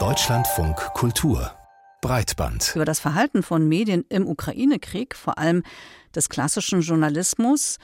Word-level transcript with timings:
Deutschlandfunk 0.00 0.78
Kultur 0.94 1.52
Breitband. 2.00 2.72
Über 2.74 2.86
das 2.86 3.00
Verhalten 3.00 3.42
von 3.42 3.68
Medien 3.68 4.06
im 4.08 4.26
Ukraine-Krieg, 4.26 5.14
vor 5.14 5.36
allem 5.36 5.62
des 6.14 6.30
klassischen 6.30 6.80
Journalismus, 6.80 7.76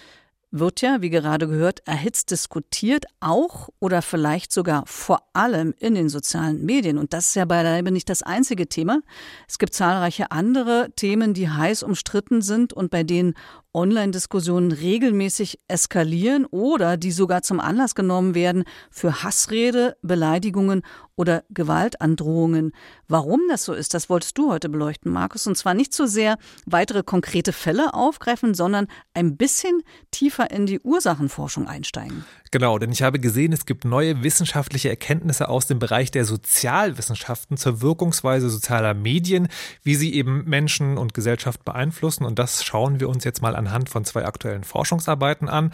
wird 0.50 0.80
ja, 0.80 1.02
wie 1.02 1.10
gerade 1.10 1.46
gehört, 1.46 1.86
erhitzt 1.86 2.30
diskutiert, 2.30 3.04
auch 3.20 3.68
oder 3.80 4.00
vielleicht 4.00 4.50
sogar 4.50 4.84
vor 4.86 5.28
allem 5.34 5.74
in 5.78 5.94
den 5.94 6.08
sozialen 6.08 6.64
Medien. 6.64 6.96
Und 6.96 7.12
das 7.12 7.26
ist 7.26 7.34
ja 7.34 7.44
beileibe 7.44 7.90
nicht 7.90 8.08
das 8.08 8.22
einzige 8.22 8.66
Thema. 8.66 9.02
Es 9.46 9.58
gibt 9.58 9.74
zahlreiche 9.74 10.30
andere 10.30 10.90
Themen, 10.96 11.34
die 11.34 11.50
heiß 11.50 11.82
umstritten 11.82 12.40
sind 12.40 12.72
und 12.72 12.90
bei 12.90 13.02
denen 13.02 13.34
Online-Diskussionen 13.74 14.72
regelmäßig 14.72 15.60
eskalieren 15.68 16.46
oder 16.46 16.96
die 16.96 17.12
sogar 17.12 17.42
zum 17.42 17.60
Anlass 17.60 17.94
genommen 17.94 18.34
werden 18.34 18.64
für 18.90 19.22
Hassrede, 19.22 19.96
Beleidigungen 20.02 20.82
oder 21.18 21.42
Gewaltandrohungen. 21.50 22.72
Warum 23.08 23.40
das 23.48 23.64
so 23.64 23.74
ist, 23.74 23.92
das 23.92 24.08
wolltest 24.08 24.38
du 24.38 24.52
heute 24.52 24.68
beleuchten, 24.68 25.12
Markus. 25.12 25.46
Und 25.46 25.56
zwar 25.56 25.74
nicht 25.74 25.92
so 25.92 26.06
sehr 26.06 26.38
weitere 26.64 27.02
konkrete 27.02 27.52
Fälle 27.52 27.92
aufgreifen, 27.92 28.54
sondern 28.54 28.86
ein 29.14 29.36
bisschen 29.36 29.82
tiefer 30.12 30.50
in 30.50 30.66
die 30.66 30.80
Ursachenforschung 30.80 31.66
einsteigen. 31.66 32.24
Genau, 32.50 32.78
denn 32.78 32.92
ich 32.92 33.02
habe 33.02 33.18
gesehen, 33.18 33.52
es 33.52 33.66
gibt 33.66 33.84
neue 33.84 34.22
wissenschaftliche 34.22 34.88
Erkenntnisse 34.88 35.48
aus 35.48 35.66
dem 35.66 35.80
Bereich 35.80 36.10
der 36.10 36.24
Sozialwissenschaften 36.24 37.56
zur 37.56 37.82
Wirkungsweise 37.82 38.48
sozialer 38.48 38.94
Medien, 38.94 39.48
wie 39.82 39.96
sie 39.96 40.14
eben 40.14 40.44
Menschen 40.44 40.96
und 40.96 41.14
Gesellschaft 41.14 41.64
beeinflussen. 41.64 42.24
Und 42.24 42.38
das 42.38 42.64
schauen 42.64 43.00
wir 43.00 43.08
uns 43.08 43.24
jetzt 43.24 43.42
mal 43.42 43.56
anhand 43.58 43.90
von 43.90 44.04
zwei 44.04 44.24
aktuellen 44.24 44.64
Forschungsarbeiten 44.64 45.48
an. 45.48 45.72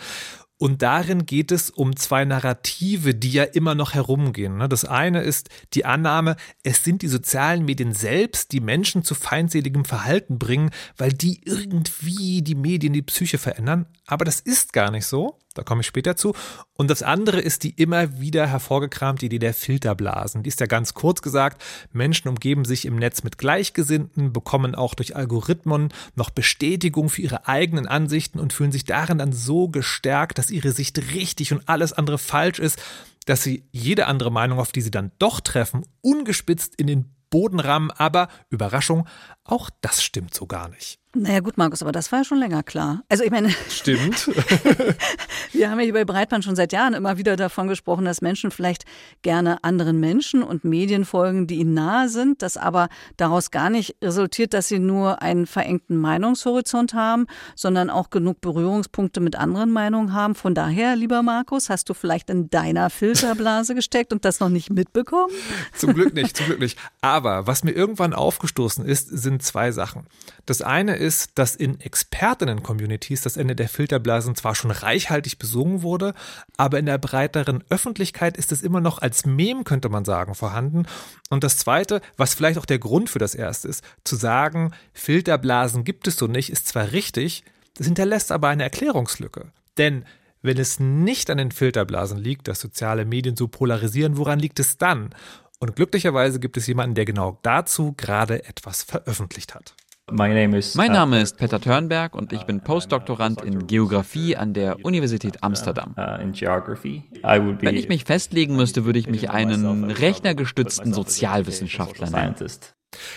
Und 0.57 0.83
darin 0.83 1.27
geht 1.27 1.51
es 1.51 1.69
um 1.69 1.97
zwei 1.97 2.25
Narrative, 2.25 3.15
die 3.15 3.33
ja 3.33 3.43
immer 3.43 3.75
noch 3.75 3.93
herumgehen. 3.93 4.57
Ne? 4.57 4.69
Das 4.69 4.85
eine 4.85 5.21
ist 5.21 5.51
die 5.75 5.85
Annahme, 5.85 6.37
es 6.63 6.85
sind 6.85 7.03
die 7.03 7.09
sozialen 7.09 7.65
Medien 7.65 7.93
selbst, 7.93 8.53
die 8.53 8.61
Menschen 8.61 9.03
zu 9.03 9.15
feindseligem 9.15 9.85
Verhalten 9.85 10.39
bringen, 10.39 10.71
weil 10.97 11.13
die 11.13 11.41
irgendwie 11.45 12.43
die 12.43 12.55
Medien 12.55 12.93
die 12.93 13.03
Psyche 13.03 13.39
verändern. 13.39 13.87
Aber 14.07 14.25
das 14.25 14.41
ist 14.41 14.73
gar 14.73 14.91
nicht 14.91 15.07
so. 15.07 15.39
Da 15.55 15.63
komme 15.63 15.81
ich 15.83 15.87
später 15.87 16.17
zu. 16.17 16.35
Und 16.77 16.91
das 16.91 17.05
andere 17.05 17.41
ist 17.41 17.63
die 17.63 17.71
immer 17.71 18.21
wieder 18.21 18.49
hervorgekramte 18.49 19.27
Idee 19.27 19.39
der 19.39 19.55
Filterblasen. 19.55 20.43
Die 20.43 20.49
ist 20.49 20.59
ja 20.59 20.67
ganz 20.67 20.93
kurz 20.93 21.23
gesagt, 21.23 21.63
Menschen 21.93 22.29
umgeben 22.29 22.65
sich 22.65 22.85
im 22.85 22.97
Netz 22.97 23.23
mit 23.23 23.39
Gleichgesinnten, 23.39 24.33
bekommen 24.33 24.75
auch 24.75 24.95
durch 24.95 25.15
Algorithmen 25.15 25.91
noch 26.17 26.31
Bestätigung 26.31 27.11
für 27.11 27.23
ihre 27.23 27.47
eigenen 27.47 27.87
Ansichten 27.87 28.41
und 28.41 28.53
fühlen 28.53 28.73
sich 28.73 28.85
darin 28.85 29.19
dann 29.19 29.33
so 29.33 29.69
gestärkt, 29.69 30.39
dass 30.39 30.51
ihre 30.51 30.73
Sicht 30.73 30.99
richtig 31.15 31.53
und 31.53 31.69
alles 31.69 31.93
andere 31.93 32.19
falsch 32.19 32.59
ist, 32.59 32.81
dass 33.25 33.45
sie 33.45 33.65
jede 33.71 34.07
andere 34.07 34.33
Meinung, 34.33 34.59
auf 34.59 34.73
die 34.73 34.81
sie 34.81 34.91
dann 34.91 35.13
doch 35.21 35.41
treffen, 35.41 35.87
ungespitzt 36.01 36.75
in 36.75 36.89
den 36.89 37.15
Boden 37.31 37.61
rammen. 37.61 37.93
Aber 37.93 38.29
Überraschung, 38.51 39.07
auch 39.45 39.71
das 39.81 40.03
stimmt 40.03 40.35
so 40.35 40.47
gar 40.47 40.69
nicht. 40.69 41.04
Naja 41.17 41.39
gut, 41.39 41.57
Markus, 41.57 41.81
aber 41.81 41.93
das 41.93 42.11
war 42.11 42.21
ja 42.21 42.25
schon 42.25 42.39
länger 42.39 42.65
klar. 42.65 43.05
Also 43.09 43.23
ich 43.23 43.31
meine. 43.31 43.51
Stimmt. 43.69 44.29
wir 45.53 45.71
haben 45.71 45.79
ja 45.79 45.85
hier 45.85 45.93
bei 45.93 46.05
Breitband 46.05 46.45
schon 46.45 46.57
seit 46.57 46.73
Jahren 46.73 46.93
immer 46.93 47.19
wieder 47.19 47.37
davon 47.37 47.69
gesprochen, 47.69 48.05
dass 48.05 48.21
Menschen 48.21 48.51
vielleicht 48.51 48.85
gerne 49.23 49.63
anderen 49.63 50.01
Menschen 50.01 50.43
und 50.43 50.65
Medien 50.65 51.05
folgen, 51.05 51.47
die 51.47 51.57
ihnen 51.57 51.73
nahe 51.73 52.09
sind, 52.09 52.43
dass 52.43 52.57
aber 52.57 52.89
daraus 53.17 53.53
gar 53.53 53.71
nicht 53.71 53.95
resultiert, 54.03 54.55
dass 54.55 54.67
sie 54.67 54.81
nur 54.81 55.23
einen 55.23 55.47
verengten 55.47 55.99
Meinungshorizont 55.99 56.95
haben, 56.95 57.27
sondern 57.55 57.91
auch 57.91 58.11
genug 58.11 58.41
Berührungspunkte 58.41 59.21
mit 59.21 59.37
anderen 59.37 59.71
Meinungen 59.71 60.15
haben. 60.15 60.35
Von 60.35 60.57
daher, 60.57 60.97
lieber 60.97 61.23
Markus, 61.23 61.71
hast 61.71 61.89
du 61.89 61.95
vielleicht 61.95 62.29
in 62.29 62.51
deiner 62.51 62.91
Filterblase 62.91 63.75
gesteckt 63.77 64.13
und 64.13 64.25
das 64.25 64.41
noch 64.41 64.49
nicht 64.49 64.71
mitbekommen? 64.71 65.33
Zum 65.77 65.95
Glück 65.95 66.13
nicht, 66.13 66.37
zum 66.37 66.47
Glück 66.47 66.59
nicht. 66.59 66.77
Aber 67.01 67.47
was 67.47 67.63
mir 67.63 67.73
irgendwann 67.73 68.15
aufgestoßen 68.15 68.85
ist, 68.85 69.09
sind 69.09 69.45
zwei 69.45 69.71
Sachen. 69.71 70.09
Das 70.47 70.61
eine 70.61 70.97
ist, 70.97 71.04
dass 71.35 71.55
in 71.55 71.81
Expertinnen-Communities 71.81 73.23
das 73.23 73.37
Ende 73.37 73.55
der 73.55 73.69
Filterblasen 73.69 74.35
zwar 74.35 74.55
schon 74.55 74.71
reichhaltig 74.71 75.39
besungen 75.39 75.83
wurde, 75.83 76.15
aber 76.57 76.79
in 76.79 76.87
der 76.87 76.99
breiteren 76.99 77.63
Öffentlichkeit 77.69 78.37
ist 78.37 78.53
es 78.53 78.63
immer 78.63 78.81
noch 78.81 78.99
als 79.01 79.27
Mem, 79.27 79.65
könnte 79.65 79.89
man 79.89 80.05
sagen, 80.05 80.35
vorhanden. 80.35 80.87
Und 81.31 81.45
das 81.45 81.59
zweite, 81.59 82.01
was 82.17 82.35
vielleicht 82.35 82.59
auch 82.59 82.67
der 82.67 82.79
Grund 82.79 83.11
für 83.11 83.19
das 83.19 83.35
erste 83.35 83.69
ist, 83.69 83.85
zu 84.05 84.17
sagen, 84.17 84.73
Filterblasen 84.93 85.85
gibt 85.85 86.09
es 86.09 86.17
so 86.17 86.27
nicht, 86.27 86.51
ist 86.51 86.69
zwar 86.69 86.93
richtig, 86.93 87.45
das 87.77 87.87
hinterlässt 87.87 88.33
aber 88.33 88.49
eine 88.49 88.63
Erklärungslücke. 88.63 89.53
Denn 89.77 90.05
wenn 90.43 90.59
es 90.59 90.79
nicht 90.81 91.31
an 91.31 91.39
den 91.39 91.53
Filterblasen 91.53 92.19
liegt, 92.19 92.49
dass 92.49 92.61
soziale 92.61 93.05
Medien 93.05 93.37
so 93.37 93.49
polarisieren, 93.49 94.17
woran 94.17 94.39
liegt 94.39 94.61
es 94.61 94.79
dann? 94.79 95.15
Und 95.59 95.77
glücklicherweise 95.77 96.41
gibt 96.41 96.57
es 96.57 96.67
jemanden, 96.67 96.95
der 96.95 97.07
genau 97.07 97.39
dazu 97.43 97.95
gerade 97.97 98.45
etwas 98.45 98.83
veröffentlicht 98.83 99.55
hat. 99.55 99.75
Mein 100.11 100.93
Name 100.93 101.23
ist 101.23 101.39
Peter 101.39 101.59
Törnberg 101.59 102.15
und 102.15 102.35
ich 102.35 102.43
bin 102.45 102.61
Postdoktorand 102.61 103.43
in 103.43 103.67
Geografie 103.67 104.37
an 104.37 104.53
der 104.53 104.85
Universität 104.85 105.43
Amsterdam. 105.43 105.95
Wenn 105.97 107.77
ich 107.77 107.89
mich 107.89 108.05
festlegen 108.05 108.55
müsste, 108.55 108.85
würde 108.85 108.99
ich 108.99 109.09
mich 109.09 109.31
einen 109.31 109.91
rechnergestützten 109.91 110.93
Sozialwissenschaftler 110.93 112.11
nennen. 112.11 112.35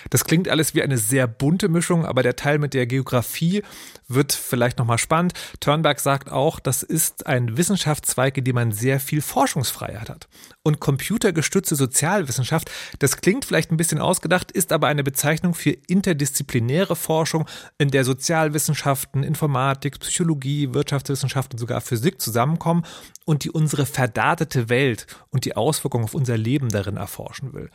Das 0.10 0.26
klingt 0.26 0.50
alles 0.50 0.74
wie 0.74 0.82
eine 0.82 0.98
sehr 0.98 1.28
bunte 1.28 1.70
Mischung, 1.70 2.06
aber 2.06 2.24
der 2.24 2.36
Teil 2.36 2.58
mit 2.58 2.74
der 2.74 2.88
Geografie 2.88 3.64
wird 4.08 4.34
vielleicht 4.34 4.80
nochmal 4.80 4.98
spannend. 4.98 5.34
Turnberg 5.60 6.00
sagt 6.00 6.32
auch, 6.32 6.60
das 6.60 6.84
ist 6.84 7.28
ein 7.28 7.58
Wissenschaftszweig, 7.58 8.38
in 8.38 8.44
dem 8.46 8.56
man 8.56 8.72
sehr 8.72 9.00
viel 9.00 9.22
Forschungsfreiheit 9.22 10.10
hat. 10.10 10.28
Und 10.68 10.82
computergestützte 10.82 11.78
Sozialwissenschaft, 11.78 12.70
das 13.00 13.22
klingt 13.22 13.46
vielleicht 13.46 13.72
ein 13.72 13.78
bisschen 13.78 14.00
ausgedacht, 14.00 14.52
ist 14.52 14.74
aber 14.74 14.88
eine 14.88 15.02
Bezeichnung 15.02 15.54
für 15.54 15.70
interdisziplinäre 15.70 16.98
Forschung, 16.98 17.46
in 17.78 17.90
der 17.90 18.04
Sozialwissenschaften, 18.04 19.24
Informatik, 19.24 19.98
Psychologie, 20.02 20.74
Wirtschaftswissenschaften, 20.74 21.58
sogar 21.58 21.80
Physik 21.80 22.20
zusammenkommen 22.20 22.84
und 23.24 23.46
die 23.46 23.50
unsere 23.50 23.86
verdatete 23.86 24.68
Welt 24.68 25.08
und 25.30 25.46
die 25.46 25.56
Auswirkungen 25.56 26.04
auf 26.04 26.14
unser 26.14 26.36
Leben 26.36 26.68
darin 26.68 26.98
erforschen 26.98 27.54
will. 27.54 27.70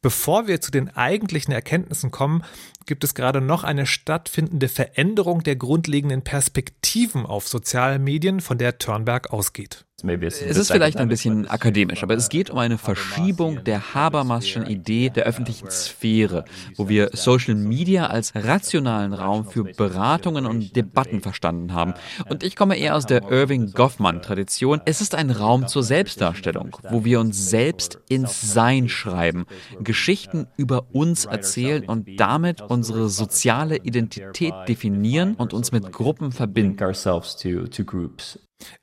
Bevor 0.00 0.46
wir 0.46 0.62
zu 0.62 0.70
den 0.70 0.88
eigentlichen 0.88 1.52
Erkenntnissen 1.52 2.10
kommen, 2.10 2.44
gibt 2.86 3.04
es 3.04 3.12
gerade 3.12 3.42
noch 3.42 3.62
eine 3.62 3.84
stattfindende 3.84 4.70
Veränderung 4.70 5.42
der 5.42 5.56
grundlegenden 5.56 6.22
Perspektiven 6.22 7.26
auf 7.26 7.46
soziale 7.46 7.98
Medien, 7.98 8.40
von 8.40 8.56
der 8.56 8.78
Turnberg 8.78 9.34
ausgeht. 9.34 9.84
Es 10.04 10.56
ist 10.56 10.70
vielleicht 10.70 10.98
ein 10.98 11.08
bisschen 11.08 11.48
akademisch, 11.48 12.04
aber 12.04 12.14
es 12.14 12.28
geht 12.28 12.50
um 12.50 12.58
eine 12.58 12.78
Verschiebung 12.78 13.64
der 13.64 13.94
Habermaschen 13.94 14.64
Idee 14.64 15.10
der 15.10 15.24
öffentlichen 15.24 15.72
Sphäre, 15.72 16.44
wo 16.76 16.88
wir 16.88 17.10
Social 17.14 17.56
Media 17.56 18.06
als 18.06 18.32
rationalen 18.36 19.12
Raum 19.12 19.46
für 19.46 19.64
Beratungen 19.64 20.46
und 20.46 20.76
Debatten 20.76 21.20
verstanden 21.20 21.72
haben. 21.72 21.94
Und 22.28 22.44
ich 22.44 22.54
komme 22.54 22.76
eher 22.78 22.94
aus 22.94 23.06
der 23.06 23.28
Irving 23.28 23.72
Goffman-Tradition. 23.72 24.80
Es 24.84 25.00
ist 25.00 25.16
ein 25.16 25.32
Raum 25.32 25.66
zur 25.66 25.82
Selbstdarstellung, 25.82 26.76
wo 26.90 27.04
wir 27.04 27.18
uns 27.18 27.50
selbst 27.50 27.98
ins 28.08 28.52
Sein 28.52 28.88
schreiben, 28.88 29.46
Geschichten 29.80 30.46
über 30.56 30.86
uns 30.92 31.24
erzählen 31.24 31.84
und 31.84 32.20
damit 32.20 32.60
unsere 32.60 33.08
soziale 33.08 33.78
Identität 33.78 34.54
definieren 34.68 35.34
und 35.34 35.52
uns 35.52 35.72
mit 35.72 35.90
Gruppen 35.90 36.30
verbinden. 36.30 36.76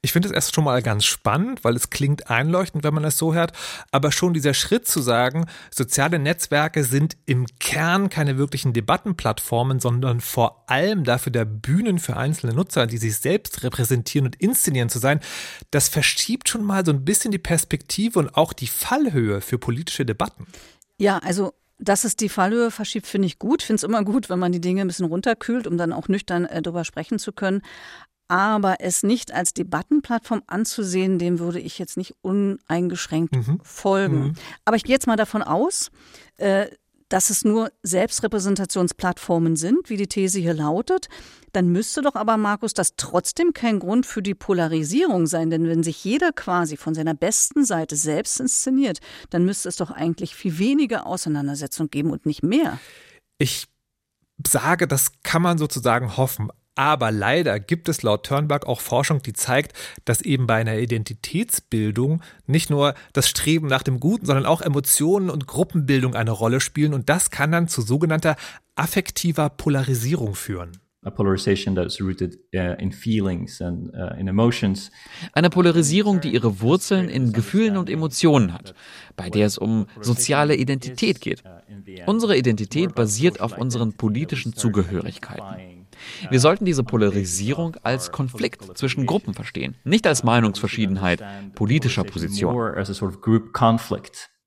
Ich 0.01 0.13
finde 0.13 0.29
es 0.29 0.33
erst 0.33 0.55
schon 0.55 0.63
mal 0.63 0.81
ganz 0.81 1.03
spannend, 1.03 1.63
weil 1.63 1.75
es 1.75 1.89
klingt 1.89 2.29
einleuchtend, 2.29 2.83
wenn 2.83 2.93
man 2.93 3.03
es 3.03 3.17
so 3.17 3.33
hört, 3.33 3.51
aber 3.91 4.11
schon 4.11 4.33
dieser 4.33 4.53
Schritt 4.53 4.87
zu 4.87 5.01
sagen, 5.01 5.47
soziale 5.69 6.19
Netzwerke 6.19 6.83
sind 6.83 7.17
im 7.25 7.45
Kern 7.59 8.09
keine 8.09 8.37
wirklichen 8.37 8.71
Debattenplattformen, 8.71 9.79
sondern 9.79 10.21
vor 10.21 10.63
allem 10.67 11.03
dafür 11.03 11.31
der 11.31 11.45
Bühnen 11.45 11.99
für 11.99 12.15
einzelne 12.15 12.53
Nutzer, 12.53 12.87
die 12.87 12.97
sich 12.97 13.17
selbst 13.17 13.63
repräsentieren 13.63 14.27
und 14.27 14.35
inszenieren 14.37 14.89
zu 14.89 14.99
sein, 14.99 15.19
das 15.71 15.89
verschiebt 15.89 16.47
schon 16.47 16.63
mal 16.63 16.85
so 16.85 16.91
ein 16.91 17.03
bisschen 17.03 17.31
die 17.31 17.37
Perspektive 17.37 18.19
und 18.19 18.35
auch 18.35 18.53
die 18.53 18.67
Fallhöhe 18.67 19.41
für 19.41 19.57
politische 19.57 20.05
Debatten. 20.05 20.47
Ja, 20.97 21.17
also 21.19 21.53
dass 21.77 22.05
es 22.05 22.15
die 22.15 22.29
Fallhöhe 22.29 22.71
verschiebt, 22.71 23.05
finde 23.05 23.25
ich 23.25 23.37
gut. 23.37 23.61
Finde 23.61 23.77
es 23.77 23.83
immer 23.83 24.03
gut, 24.03 24.29
wenn 24.29 24.39
man 24.39 24.51
die 24.51 24.61
Dinge 24.61 24.81
ein 24.81 24.87
bisschen 24.87 25.07
runterkühlt, 25.07 25.67
um 25.67 25.77
dann 25.77 25.91
auch 25.91 26.07
nüchtern 26.07 26.45
äh, 26.45 26.61
darüber 26.61 26.85
sprechen 26.85 27.19
zu 27.19 27.33
können. 27.33 27.61
Aber 28.27 28.77
es 28.79 29.03
nicht 29.03 29.31
als 29.31 29.53
Debattenplattform 29.53 30.41
anzusehen, 30.47 31.19
dem 31.19 31.39
würde 31.39 31.59
ich 31.59 31.77
jetzt 31.77 31.95
nicht 31.95 32.15
uneingeschränkt 32.21 33.35
mhm. 33.35 33.59
folgen. 33.63 34.19
Mhm. 34.19 34.33
Aber 34.65 34.77
ich 34.77 34.83
gehe 34.83 34.95
jetzt 34.95 35.07
mal 35.07 35.15
davon 35.15 35.43
aus, 35.43 35.91
äh, 36.37 36.67
dass 37.09 37.29
es 37.29 37.45
nur 37.45 37.71
Selbstrepräsentationsplattformen 37.83 39.55
sind, 39.55 39.89
wie 39.89 39.97
die 39.97 40.07
These 40.07 40.39
hier 40.39 40.53
lautet, 40.53 41.07
dann 41.53 41.69
müsste 41.69 42.01
doch 42.01 42.15
aber, 42.15 42.35
Markus, 42.37 42.73
das 42.73 42.95
trotzdem 42.97 43.53
kein 43.53 43.79
Grund 43.79 44.05
für 44.05 44.21
die 44.21 44.33
Polarisierung 44.33 45.27
sein. 45.27 45.49
Denn 45.49 45.67
wenn 45.67 45.83
sich 45.83 46.03
jeder 46.03 46.31
quasi 46.31 46.77
von 46.77 46.93
seiner 46.93 47.13
besten 47.13 47.63
Seite 47.63 47.95
selbst 47.95 48.39
inszeniert, 48.39 48.99
dann 49.29 49.45
müsste 49.45 49.69
es 49.69 49.77
doch 49.77 49.91
eigentlich 49.91 50.35
viel 50.35 50.57
weniger 50.57 51.05
Auseinandersetzung 51.05 51.89
geben 51.89 52.11
und 52.11 52.25
nicht 52.25 52.43
mehr. 52.43 52.79
Ich 53.37 53.67
sage, 54.45 54.87
das 54.87 55.11
kann 55.23 55.41
man 55.41 55.57
sozusagen 55.57 56.17
hoffen. 56.17 56.49
Aber 56.75 57.11
leider 57.11 57.59
gibt 57.59 57.87
es 57.87 58.03
laut 58.03 58.25
Turnberg 58.25 58.67
auch 58.67 58.81
Forschung, 58.81 59.21
die 59.21 59.31
zeigt, 59.31 59.73
dass 60.03 60.21
eben 60.21 60.45
bei 60.45 60.55
einer 60.55 60.77
Identitätsbildung 60.77 62.21
nicht 62.47 62.69
nur 62.69 62.95
das 63.13 63.29
Streben 63.29 63.67
nach 63.67 63.83
dem 63.83 64.01
Guten, 64.01 64.25
sondern 64.25 64.45
auch 64.45 64.61
Emotionen 64.61 65.29
und 65.29 65.47
Gruppenbildung 65.47 66.15
eine 66.15 66.31
Rolle 66.31 66.59
spielen. 66.59 66.93
Und 66.93 67.09
das 67.09 67.31
kann 67.31 67.53
dann 67.53 67.69
zu 67.69 67.81
sogenannter 67.81 68.35
affektiver 68.75 69.49
Polarisierung 69.49 70.35
führen. 70.35 70.73
Uh, 71.05 71.11
Eine 75.33 75.49
Polarisierung, 75.51 76.19
die 76.19 76.29
ihre 76.29 76.61
Wurzeln 76.61 77.09
in 77.09 77.31
Gefühlen 77.31 77.77
und 77.77 77.91
Emotionen 77.91 78.53
hat, 78.53 78.73
bei 79.15 79.29
der 79.29 79.45
es 79.45 79.59
um 79.59 79.85
soziale 80.01 80.55
Identität 80.55 81.21
geht. 81.21 81.43
Unsere 82.07 82.35
Identität 82.35 82.95
basiert 82.95 83.39
auf 83.39 83.55
unseren 83.55 83.93
politischen 83.93 84.53
Zugehörigkeiten. 84.53 85.74
Wir 86.29 86.39
sollten 86.39 86.65
diese 86.65 86.83
Polarisierung 86.83 87.77
als 87.83 88.11
Konflikt 88.11 88.77
zwischen 88.77 89.05
Gruppen 89.05 89.33
verstehen, 89.33 89.75
nicht 89.83 90.07
als 90.07 90.23
Meinungsverschiedenheit 90.23 91.23
politischer 91.55 92.03
Position. 92.03 92.53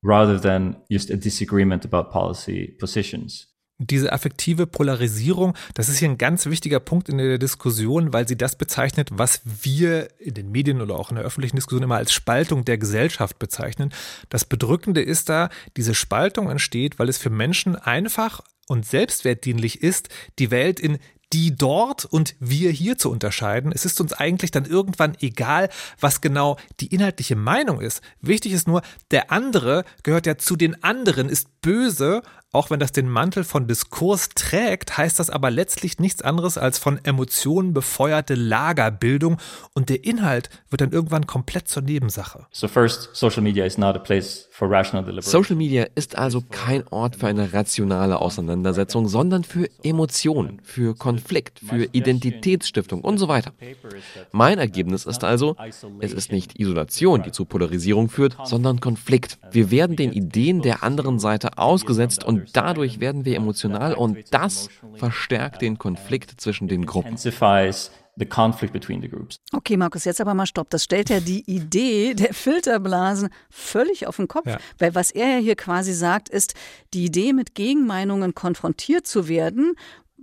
rather 0.03 0.41
than 0.41 0.77
just 0.89 1.11
a 1.11 1.17
disagreement 1.17 1.85
about 1.85 2.11
policy 2.11 2.77
positions. 2.79 3.47
Diese 3.81 4.13
affektive 4.13 4.67
Polarisierung, 4.67 5.55
das 5.75 5.89
ist 5.89 5.99
hier 5.99 6.09
ein 6.09 6.19
ganz 6.19 6.47
wichtiger 6.47 6.81
Punkt 6.81 7.09
in 7.09 7.19
der 7.19 7.39
Diskussion, 7.39 8.13
weil 8.13 8.27
sie 8.27 8.37
das 8.37 8.59
bezeichnet, 8.59 9.11
was 9.13 9.41
wir 9.45 10.09
in 10.19 10.35
den 10.35 10.51
Medien 10.51 10.81
oder 10.81 10.97
auch 10.97 11.11
in 11.11 11.17
der 11.17 11.25
öffentlichen 11.25 11.55
Diskussion 11.55 11.85
immer 11.85 11.95
als 11.95 12.13
Spaltung 12.13 12.65
der 12.65 12.77
Gesellschaft 12.77 13.39
bezeichnen. 13.39 13.93
Das 14.31 14.45
Bedrückende 14.45 15.01
ist 15.01 15.29
da, 15.29 15.49
diese 15.77 15.95
Spaltung 15.95 16.51
entsteht, 16.51 16.99
weil 16.99 17.09
es 17.09 17.19
für 17.19 17.31
Menschen 17.31 17.77
einfach 17.77 18.41
und 18.67 18.85
selbstwertdienlich 18.85 19.81
ist, 19.81 20.09
die 20.41 20.51
Welt 20.51 20.81
in 20.81 20.99
die 21.33 21.55
dort 21.55 22.05
und 22.05 22.35
wir 22.41 22.71
hier 22.71 22.97
zu 22.97 23.11
unterscheiden. 23.11 23.73
Es 23.73 23.85
ist 23.85 24.01
uns 24.01 24.13
eigentlich 24.13 24.51
dann 24.51 24.65
irgendwann 24.65 25.17
egal, 25.21 25.69
was 26.01 26.21
genau 26.21 26.57
die 26.81 26.95
inhaltliche 26.95 27.37
Meinung 27.37 27.81
ist. 27.81 28.03
Wichtig 28.21 28.53
ist 28.53 28.69
nur, 28.69 28.83
der 29.11 29.31
andere 29.31 29.85
gehört 30.03 30.27
ja 30.27 30.39
zu 30.39 30.57
den 30.57 30.83
anderen, 30.83 31.29
ist 31.29 31.61
böse 31.61 32.23
auch 32.51 32.71
wenn 32.71 32.81
das 32.81 32.93
den 32.93 33.11
Mantel 33.11 33.45
von 33.45 33.67
Diskurs 33.67 34.31
trägt, 34.31 34.97
heißt 34.97 35.19
das 35.19 35.29
aber 35.29 35.51
letztlich 35.51 35.99
nichts 35.99 36.23
anderes 36.23 36.57
als 36.57 36.79
von 36.79 36.99
Emotionen 37.05 37.75
befeuerte 37.75 38.35
Lagerbildung 38.35 39.37
und 39.75 39.91
der 39.91 40.05
Inhalt 40.05 40.49
wird 40.71 40.81
dann 40.81 40.93
irgendwann 40.93 41.27
komplett 41.27 41.69
zur 41.69 41.83
Nebensache. 41.83 42.47
So 42.51 42.67
first, 42.67 43.11
Social 43.13 43.43
Media 43.43 43.67
is 43.67 43.77
not 43.77 43.97
a 43.97 43.99
place 43.99 44.49
for 44.51 44.71
rational 44.71 45.05
deliberation. 45.05 45.43
Social 45.43 45.57
Media 45.57 45.87
ist 45.95 46.17
also 46.17 46.43
kein 46.49 46.89
Ort 46.89 47.17
für 47.17 47.27
eine 47.27 47.53
rationale 47.53 48.19
Auseinandersetzung, 48.19 49.09
sondern 49.09 49.45
für 49.45 49.69
Emotionen, 49.83 50.61
für 50.63 50.95
Konflikt, 50.95 51.59
für 51.59 51.85
Identitätsstiftung 51.93 53.03
und 53.03 53.19
so 53.19 53.29
weiter. 53.29 53.53
Mein 54.33 54.59
Ergebnis 54.59 55.05
ist 55.05 55.23
also, 55.23 55.55
es 56.01 56.13
ist 56.15 56.33
nicht 56.33 56.59
Isolation, 56.59 57.23
die 57.23 57.33
zu 57.33 57.45
Polarisierung 57.45 58.09
führt, 58.09 58.37
sondern 58.45 58.81
Konflikt. 58.81 59.39
Wir 59.51 59.71
werden 59.71 59.97
den 59.97 60.13
Ideen 60.13 60.63
der 60.63 60.83
anderen 60.83 61.19
Seite 61.19 61.59
ausgesetzt 61.59 62.25
und 62.25 62.38
und 62.41 62.57
dadurch 62.57 63.01
werden 63.01 63.25
wir 63.25 63.37
emotional 63.37 63.95
und 63.95 64.19
das 64.33 64.69
verstärkt 64.95 65.63
den 65.63 65.79
Konflikt 65.79 66.41
zwischen 66.41 66.69
den 66.69 66.87
Gruppen. 66.87 67.17
Okay, 69.53 69.77
Markus, 69.77 70.05
jetzt 70.05 70.21
aber 70.21 70.35
mal 70.35 70.47
stopp. 70.47 70.71
Das 70.71 70.83
stellt 70.83 71.09
ja 71.09 71.21
die 71.21 71.49
Idee 71.49 72.15
der 72.15 72.35
Filterblasen 72.35 73.29
völlig 73.49 74.07
auf 74.09 74.17
den 74.17 74.27
Kopf. 74.27 74.47
Ja. 74.47 74.59
Weil 74.79 74.95
was 74.95 75.13
er 75.13 75.37
ja 75.37 75.39
hier 75.39 75.55
quasi 75.55 75.93
sagt, 75.93 76.29
ist, 76.29 76.55
die 76.95 77.05
Idee, 77.05 77.33
mit 77.33 77.55
Gegenmeinungen 77.55 78.35
konfrontiert 78.35 79.07
zu 79.07 79.29
werden, 79.29 79.75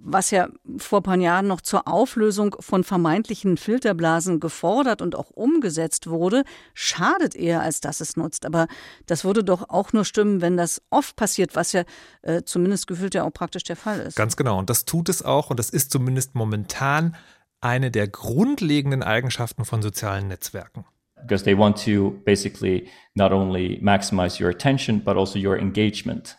was 0.05 0.29
ja 0.29 0.47
vor 0.77 0.99
ein 0.99 1.03
paar 1.03 1.17
Jahren 1.17 1.47
noch 1.47 1.61
zur 1.61 1.87
Auflösung 1.87 2.55
von 2.59 2.83
vermeintlichen 2.83 3.57
Filterblasen 3.57 4.39
gefordert 4.39 5.01
und 5.01 5.15
auch 5.15 5.31
umgesetzt 5.31 6.07
wurde, 6.07 6.43
schadet 6.75 7.35
eher, 7.35 7.61
als 7.61 7.81
dass 7.81 8.01
es 8.01 8.15
nutzt. 8.15 8.45
Aber 8.45 8.67
das 9.07 9.25
würde 9.25 9.43
doch 9.43 9.69
auch 9.69 9.93
nur 9.93 10.05
stimmen, 10.05 10.41
wenn 10.41 10.57
das 10.57 10.81
oft 10.91 11.15
passiert, 11.15 11.55
was 11.55 11.73
ja 11.73 11.83
äh, 12.21 12.43
zumindest 12.43 12.85
gefühlt 12.85 13.15
ja 13.15 13.23
auch 13.23 13.33
praktisch 13.33 13.63
der 13.63 13.75
Fall 13.75 13.99
ist. 13.99 14.15
Ganz 14.15 14.37
genau. 14.37 14.59
Und 14.59 14.69
das 14.69 14.85
tut 14.85 15.09
es 15.09 15.23
auch. 15.23 15.49
Und 15.49 15.59
das 15.59 15.71
ist 15.71 15.91
zumindest 15.91 16.35
momentan 16.35 17.15
eine 17.59 17.89
der 17.89 18.07
grundlegenden 18.07 19.01
Eigenschaften 19.01 19.65
von 19.65 19.81
sozialen 19.81 20.27
Netzwerken. 20.27 20.85
Because 21.21 21.43
they 21.43 21.57
want 21.57 21.83
to 21.83 22.11
basically 22.25 22.87
not 23.15 23.31
only 23.31 23.79
maximize 23.81 24.39
your 24.41 24.51
attention, 24.51 25.03
but 25.03 25.17
also 25.17 25.39
your 25.39 25.57
engagement. 25.57 26.37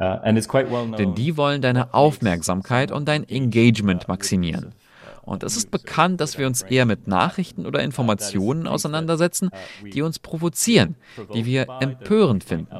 Uh, 0.00 0.96
Denn 0.96 1.14
die 1.14 1.36
wollen 1.36 1.60
deine 1.60 1.92
Aufmerksamkeit 1.92 2.90
und 2.90 3.06
dein 3.06 3.28
Engagement 3.28 4.08
maximieren. 4.08 4.74
Und 5.22 5.42
es 5.42 5.56
ist 5.56 5.70
bekannt, 5.70 6.20
dass 6.20 6.38
wir 6.38 6.46
uns 6.46 6.62
eher 6.62 6.86
mit 6.86 7.06
Nachrichten 7.06 7.66
oder 7.66 7.82
Informationen 7.82 8.66
auseinandersetzen, 8.66 9.50
die 9.84 10.00
uns 10.00 10.18
provozieren, 10.18 10.96
die 11.34 11.44
wir 11.44 11.66
empörend 11.80 12.44
finden 12.44 12.74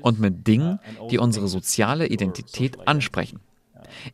und 0.00 0.18
mit 0.18 0.46
Dingen, 0.46 0.80
die 1.10 1.18
unsere 1.18 1.46
soziale 1.46 2.08
Identität 2.08 2.86
ansprechen. 2.88 3.40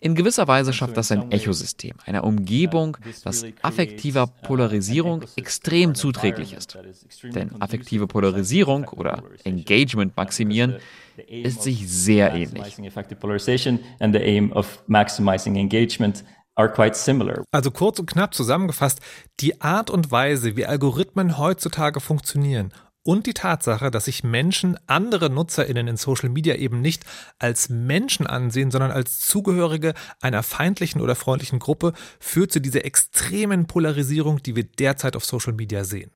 In 0.01 0.15
gewisser 0.15 0.49
Weise 0.49 0.73
schafft 0.73 0.97
das 0.97 1.13
ein 1.13 1.31
Echosystem, 1.31 1.95
eine 2.05 2.23
Umgebung, 2.23 2.97
das 3.25 3.45
affektiver 3.63 4.27
Polarisierung 4.27 5.25
extrem 5.37 5.95
zuträglich 5.95 6.53
ist. 6.53 6.79
Denn 7.23 7.61
affektive 7.61 8.07
Polarisierung 8.07 8.89
oder 8.89 9.23
Engagement 9.45 10.17
maximieren 10.17 10.77
ist 11.27 11.63
sich 11.63 11.91
sehr 11.91 12.33
ähnlich. 12.35 12.77
Also 17.51 17.71
kurz 17.71 17.99
und 17.99 18.07
knapp 18.07 18.35
zusammengefasst, 18.35 19.01
die 19.41 19.61
Art 19.61 19.91
und 19.91 20.11
Weise, 20.11 20.57
wie 20.57 20.67
Algorithmen 20.67 21.39
heutzutage 21.39 22.01
funktionieren 22.01 22.73
und 23.04 23.26
die 23.26 23.34
Tatsache, 23.34 23.90
dass 23.90 24.04
sich 24.04 24.22
Menschen 24.22 24.78
andere 24.87 25.28
Nutzerinnen 25.28 25.88
in 25.88 25.96
Social 25.96 26.28
Media 26.28 26.54
eben 26.54 26.81
nicht 26.81 27.04
als 27.38 27.69
Menschen 27.69 28.26
ansehen, 28.26 28.70
sondern 28.70 28.90
als 28.90 29.20
Zugehörige 29.20 29.94
einer 30.20 30.43
feindlichen 30.43 31.00
oder 31.00 31.14
freundlichen 31.14 31.58
Gruppe, 31.58 31.93
führt 32.20 32.52
zu 32.52 32.60
dieser 32.60 32.84
extremen 32.84 33.66
Polarisierung, 33.66 34.43
die 34.43 34.56
wir 34.56 34.64
derzeit 34.64 35.16
auf 35.16 35.25
Social 35.25 35.52
Media 35.52 35.84
sehen. 35.84 36.10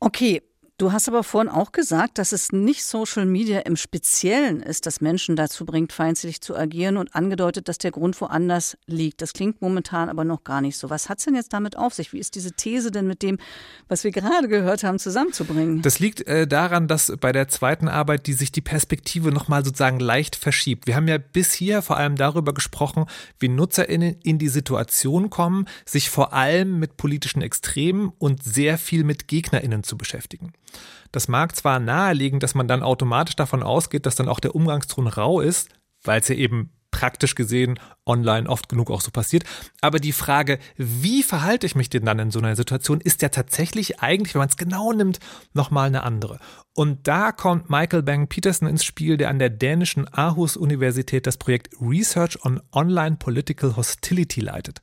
Okay, 0.00 0.42
Du 0.80 0.92
hast 0.92 1.08
aber 1.08 1.24
vorhin 1.24 1.50
auch 1.50 1.72
gesagt, 1.72 2.16
dass 2.16 2.32
es 2.32 2.52
nicht 2.52 2.86
Social 2.86 3.26
Media 3.26 3.58
im 3.58 3.76
Speziellen 3.76 4.62
ist, 4.62 4.86
das 4.86 5.02
Menschen 5.02 5.36
dazu 5.36 5.66
bringt, 5.66 5.92
feindselig 5.92 6.40
zu 6.40 6.56
agieren 6.56 6.96
und 6.96 7.14
angedeutet, 7.14 7.68
dass 7.68 7.76
der 7.76 7.90
Grund 7.90 8.18
woanders 8.18 8.78
liegt. 8.86 9.20
Das 9.20 9.34
klingt 9.34 9.60
momentan 9.60 10.08
aber 10.08 10.24
noch 10.24 10.42
gar 10.42 10.62
nicht 10.62 10.78
so. 10.78 10.88
Was 10.88 11.10
hat 11.10 11.18
es 11.18 11.26
denn 11.26 11.34
jetzt 11.34 11.52
damit 11.52 11.76
auf 11.76 11.92
sich? 11.92 12.14
Wie 12.14 12.18
ist 12.18 12.34
diese 12.34 12.52
These 12.52 12.90
denn 12.90 13.06
mit 13.06 13.20
dem, 13.20 13.36
was 13.88 14.04
wir 14.04 14.10
gerade 14.10 14.48
gehört 14.48 14.82
haben, 14.82 14.98
zusammenzubringen? 14.98 15.82
Das 15.82 15.98
liegt 15.98 16.26
äh, 16.26 16.46
daran, 16.46 16.88
dass 16.88 17.12
bei 17.20 17.32
der 17.32 17.48
zweiten 17.48 17.88
Arbeit, 17.88 18.26
die 18.26 18.32
sich 18.32 18.50
die 18.50 18.62
Perspektive 18.62 19.32
nochmal 19.32 19.62
sozusagen 19.62 20.00
leicht 20.00 20.34
verschiebt. 20.34 20.86
Wir 20.86 20.96
haben 20.96 21.08
ja 21.08 21.18
bis 21.18 21.52
hier 21.52 21.82
vor 21.82 21.98
allem 21.98 22.16
darüber 22.16 22.54
gesprochen, 22.54 23.04
wie 23.38 23.48
NutzerInnen 23.48 24.16
in 24.22 24.38
die 24.38 24.48
Situation 24.48 25.28
kommen, 25.28 25.66
sich 25.84 26.08
vor 26.08 26.32
allem 26.32 26.78
mit 26.78 26.96
politischen 26.96 27.42
Extremen 27.42 28.14
und 28.16 28.42
sehr 28.42 28.78
viel 28.78 29.04
mit 29.04 29.28
GegnerInnen 29.28 29.82
zu 29.82 29.98
beschäftigen. 29.98 30.54
Das 31.12 31.28
mag 31.28 31.56
zwar 31.56 31.80
naheliegen, 31.80 32.40
dass 32.40 32.54
man 32.54 32.68
dann 32.68 32.82
automatisch 32.82 33.36
davon 33.36 33.62
ausgeht, 33.62 34.06
dass 34.06 34.16
dann 34.16 34.28
auch 34.28 34.40
der 34.40 34.54
Umgangston 34.54 35.06
rau 35.06 35.40
ist, 35.40 35.70
weil 36.02 36.20
es 36.20 36.28
ja 36.28 36.36
eben 36.36 36.70
praktisch 36.90 37.34
gesehen 37.34 37.78
online 38.04 38.48
oft 38.48 38.68
genug 38.68 38.90
auch 38.90 39.00
so 39.00 39.10
passiert. 39.10 39.44
Aber 39.80 39.98
die 39.98 40.12
Frage, 40.12 40.58
wie 40.76 41.22
verhalte 41.22 41.66
ich 41.66 41.74
mich 41.74 41.88
denn 41.88 42.04
dann 42.04 42.18
in 42.18 42.30
so 42.30 42.40
einer 42.40 42.56
Situation, 42.56 43.00
ist 43.00 43.22
ja 43.22 43.28
tatsächlich 43.28 44.00
eigentlich, 44.00 44.34
wenn 44.34 44.40
man 44.40 44.48
es 44.48 44.56
genau 44.56 44.92
nimmt, 44.92 45.20
nochmal 45.52 45.86
eine 45.86 46.02
andere. 46.02 46.38
Und 46.74 47.06
da 47.06 47.32
kommt 47.32 47.70
Michael 47.70 48.02
Bang 48.02 48.28
Peterson 48.28 48.68
ins 48.68 48.84
Spiel, 48.84 49.16
der 49.16 49.30
an 49.30 49.38
der 49.38 49.50
dänischen 49.50 50.08
Aarhus 50.08 50.56
Universität 50.56 51.26
das 51.26 51.36
Projekt 51.36 51.74
Research 51.80 52.44
on 52.44 52.60
Online 52.72 53.16
Political 53.16 53.76
Hostility 53.76 54.40
leitet. 54.40 54.80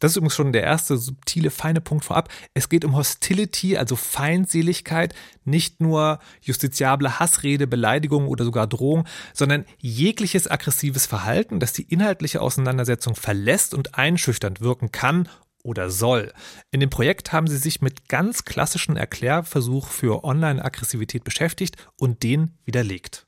Das 0.00 0.12
ist 0.12 0.16
übrigens 0.16 0.34
schon 0.34 0.52
der 0.52 0.64
erste 0.64 0.96
subtile, 0.96 1.50
feine 1.50 1.80
Punkt 1.80 2.04
vorab. 2.04 2.30
Es 2.54 2.68
geht 2.68 2.84
um 2.84 2.96
Hostility, 2.96 3.76
also 3.76 3.94
Feindseligkeit, 3.94 5.14
nicht 5.44 5.80
nur 5.80 6.18
justiziable 6.40 7.20
Hassrede, 7.20 7.66
Beleidigung 7.66 8.26
oder 8.26 8.44
sogar 8.44 8.66
Drohung, 8.66 9.06
sondern 9.32 9.64
jegliches 9.78 10.50
aggressives 10.50 11.06
Verhalten, 11.06 11.60
das 11.60 11.72
die 11.72 11.82
inhaltliche 11.82 12.40
Auseinandersetzung 12.40 13.14
verlässt 13.14 13.74
und 13.74 13.94
einschüchternd 13.94 14.60
wirken 14.60 14.90
kann 14.90 15.28
oder 15.62 15.90
soll. 15.90 16.32
In 16.70 16.80
dem 16.80 16.90
Projekt 16.90 17.32
haben 17.32 17.46
sie 17.46 17.58
sich 17.58 17.82
mit 17.82 18.08
ganz 18.08 18.44
klassischen 18.44 18.96
Erklärversuch 18.96 19.88
für 19.88 20.24
Online-Aggressivität 20.24 21.24
beschäftigt 21.24 21.76
und 21.96 22.22
den 22.22 22.58
widerlegt. 22.64 23.26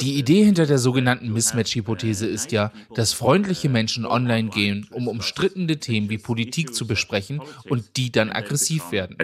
Die 0.00 0.18
Idee 0.18 0.44
hinter 0.44 0.66
der 0.66 0.78
sogenannten 0.78 1.32
Mismatch-Hypothese 1.32 2.26
ist 2.26 2.50
ja, 2.50 2.72
dass 2.94 3.12
freundliche 3.12 3.68
Menschen 3.68 4.04
online 4.04 4.48
gehen, 4.48 4.88
um 4.90 5.06
umstrittene 5.06 5.78
Themen 5.78 6.10
wie 6.10 6.18
Politik 6.18 6.74
zu 6.74 6.88
besprechen 6.88 7.40
und 7.68 7.96
die 7.96 8.10
dann 8.10 8.30
aggressiv 8.30 8.90
werden. 8.90 9.14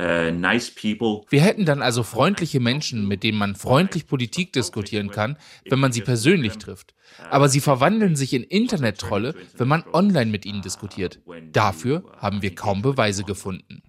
Have 0.00 1.24
Wir 1.30 1.40
hätten 1.40 1.64
dann 1.64 1.82
also 1.82 2.02
freundliche 2.02 2.60
Menschen, 2.60 3.06
mit 3.06 3.22
denen 3.22 3.38
man 3.38 3.54
freundlich 3.54 4.06
Politik 4.06 4.52
diskutieren 4.52 5.10
kann, 5.10 5.36
wenn 5.68 5.78
man 5.78 5.92
sie 5.92 6.00
persönlich 6.00 6.58
trifft. 6.58 6.94
Aber 7.30 7.48
sie 7.48 7.60
verwandeln 7.60 8.16
sich 8.16 8.32
in 8.32 8.42
Internet-Trolle, 8.42 9.34
wenn 9.56 9.68
man 9.68 9.84
online 9.92 10.30
mit 10.30 10.46
ihnen 10.46 10.62
diskutiert. 10.62 11.20
Dafür 11.52 12.04
haben 12.16 12.40
wir 12.42 12.54
kaum 12.54 12.82
Beweise 12.82 13.24
gefunden. 13.24 13.82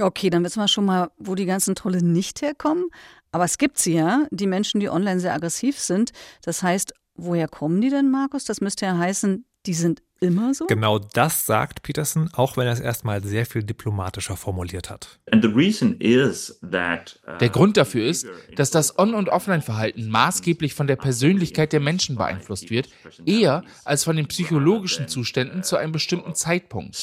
Okay, 0.00 0.30
dann 0.30 0.44
wissen 0.44 0.60
wir 0.60 0.68
schon 0.68 0.84
mal, 0.84 1.10
wo 1.16 1.34
die 1.34 1.46
ganzen 1.46 1.74
Trolle 1.74 2.04
nicht 2.04 2.42
herkommen. 2.42 2.86
Aber 3.32 3.44
es 3.44 3.58
gibt 3.58 3.78
sie 3.78 3.94
ja, 3.94 4.26
die 4.30 4.46
Menschen, 4.46 4.80
die 4.80 4.88
online 4.88 5.20
sehr 5.20 5.34
aggressiv 5.34 5.78
sind. 5.78 6.12
Das 6.42 6.62
heißt, 6.62 6.92
woher 7.14 7.48
kommen 7.48 7.80
die 7.80 7.90
denn, 7.90 8.10
Markus? 8.10 8.44
Das 8.44 8.60
müsste 8.60 8.86
ja 8.86 8.96
heißen, 8.96 9.44
die 9.66 9.74
sind 9.74 10.02
immer 10.20 10.54
so? 10.54 10.66
Genau 10.66 10.98
das 10.98 11.46
sagt 11.46 11.82
Peterson, 11.82 12.30
auch 12.32 12.56
wenn 12.56 12.66
er 12.66 12.72
es 12.72 12.80
erstmal 12.80 13.22
sehr 13.22 13.46
viel 13.46 13.62
diplomatischer 13.62 14.36
formuliert 14.36 14.90
hat. 14.90 15.18
Uh, 15.32 15.38
der 17.40 17.48
Grund 17.50 17.76
dafür 17.76 18.06
ist, 18.06 18.26
dass 18.54 18.70
das 18.70 18.98
On- 18.98 19.14
und 19.14 19.28
Offline-Verhalten 19.28 20.08
maßgeblich 20.08 20.74
von 20.74 20.86
der 20.86 20.96
Persönlichkeit 20.96 21.72
der 21.72 21.80
Menschen 21.80 22.16
beeinflusst 22.16 22.70
wird, 22.70 22.88
eher 23.24 23.64
als 23.84 24.04
von 24.04 24.16
den 24.16 24.26
psychologischen 24.26 25.08
Zuständen 25.08 25.62
zu 25.62 25.76
einem 25.76 25.92
bestimmten 25.92 26.34
Zeitpunkt. 26.34 26.96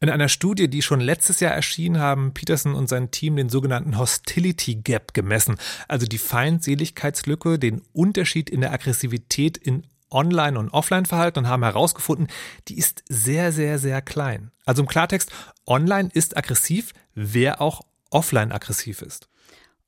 In 0.00 0.10
einer 0.10 0.28
Studie, 0.28 0.68
die 0.68 0.82
schon 0.82 1.00
letztes 1.00 1.40
Jahr 1.40 1.52
erschien, 1.52 1.98
haben 1.98 2.32
Peterson 2.32 2.74
und 2.74 2.88
sein 2.88 3.10
Team 3.10 3.36
den 3.36 3.48
sogenannten 3.48 3.98
Hostility 3.98 4.76
Gap 4.76 5.14
gemessen, 5.14 5.56
also 5.88 6.06
die 6.06 6.18
Feindseligkeitslücke, 6.18 7.58
den 7.58 7.82
Unterschied 7.92 8.50
in 8.50 8.60
der 8.60 8.72
Aggressivität 8.72 9.56
in 9.56 9.79
Online- 10.10 10.58
und 10.58 10.70
Offline-Verhalten 10.70 11.40
und 11.40 11.48
haben 11.48 11.62
herausgefunden, 11.62 12.28
die 12.68 12.78
ist 12.78 13.02
sehr, 13.08 13.52
sehr, 13.52 13.78
sehr 13.78 14.02
klein. 14.02 14.50
Also 14.64 14.82
im 14.82 14.88
Klartext, 14.88 15.30
online 15.66 16.10
ist 16.12 16.36
aggressiv, 16.36 16.92
wer 17.14 17.60
auch 17.60 17.82
offline 18.10 18.52
aggressiv 18.52 19.02
ist. 19.02 19.28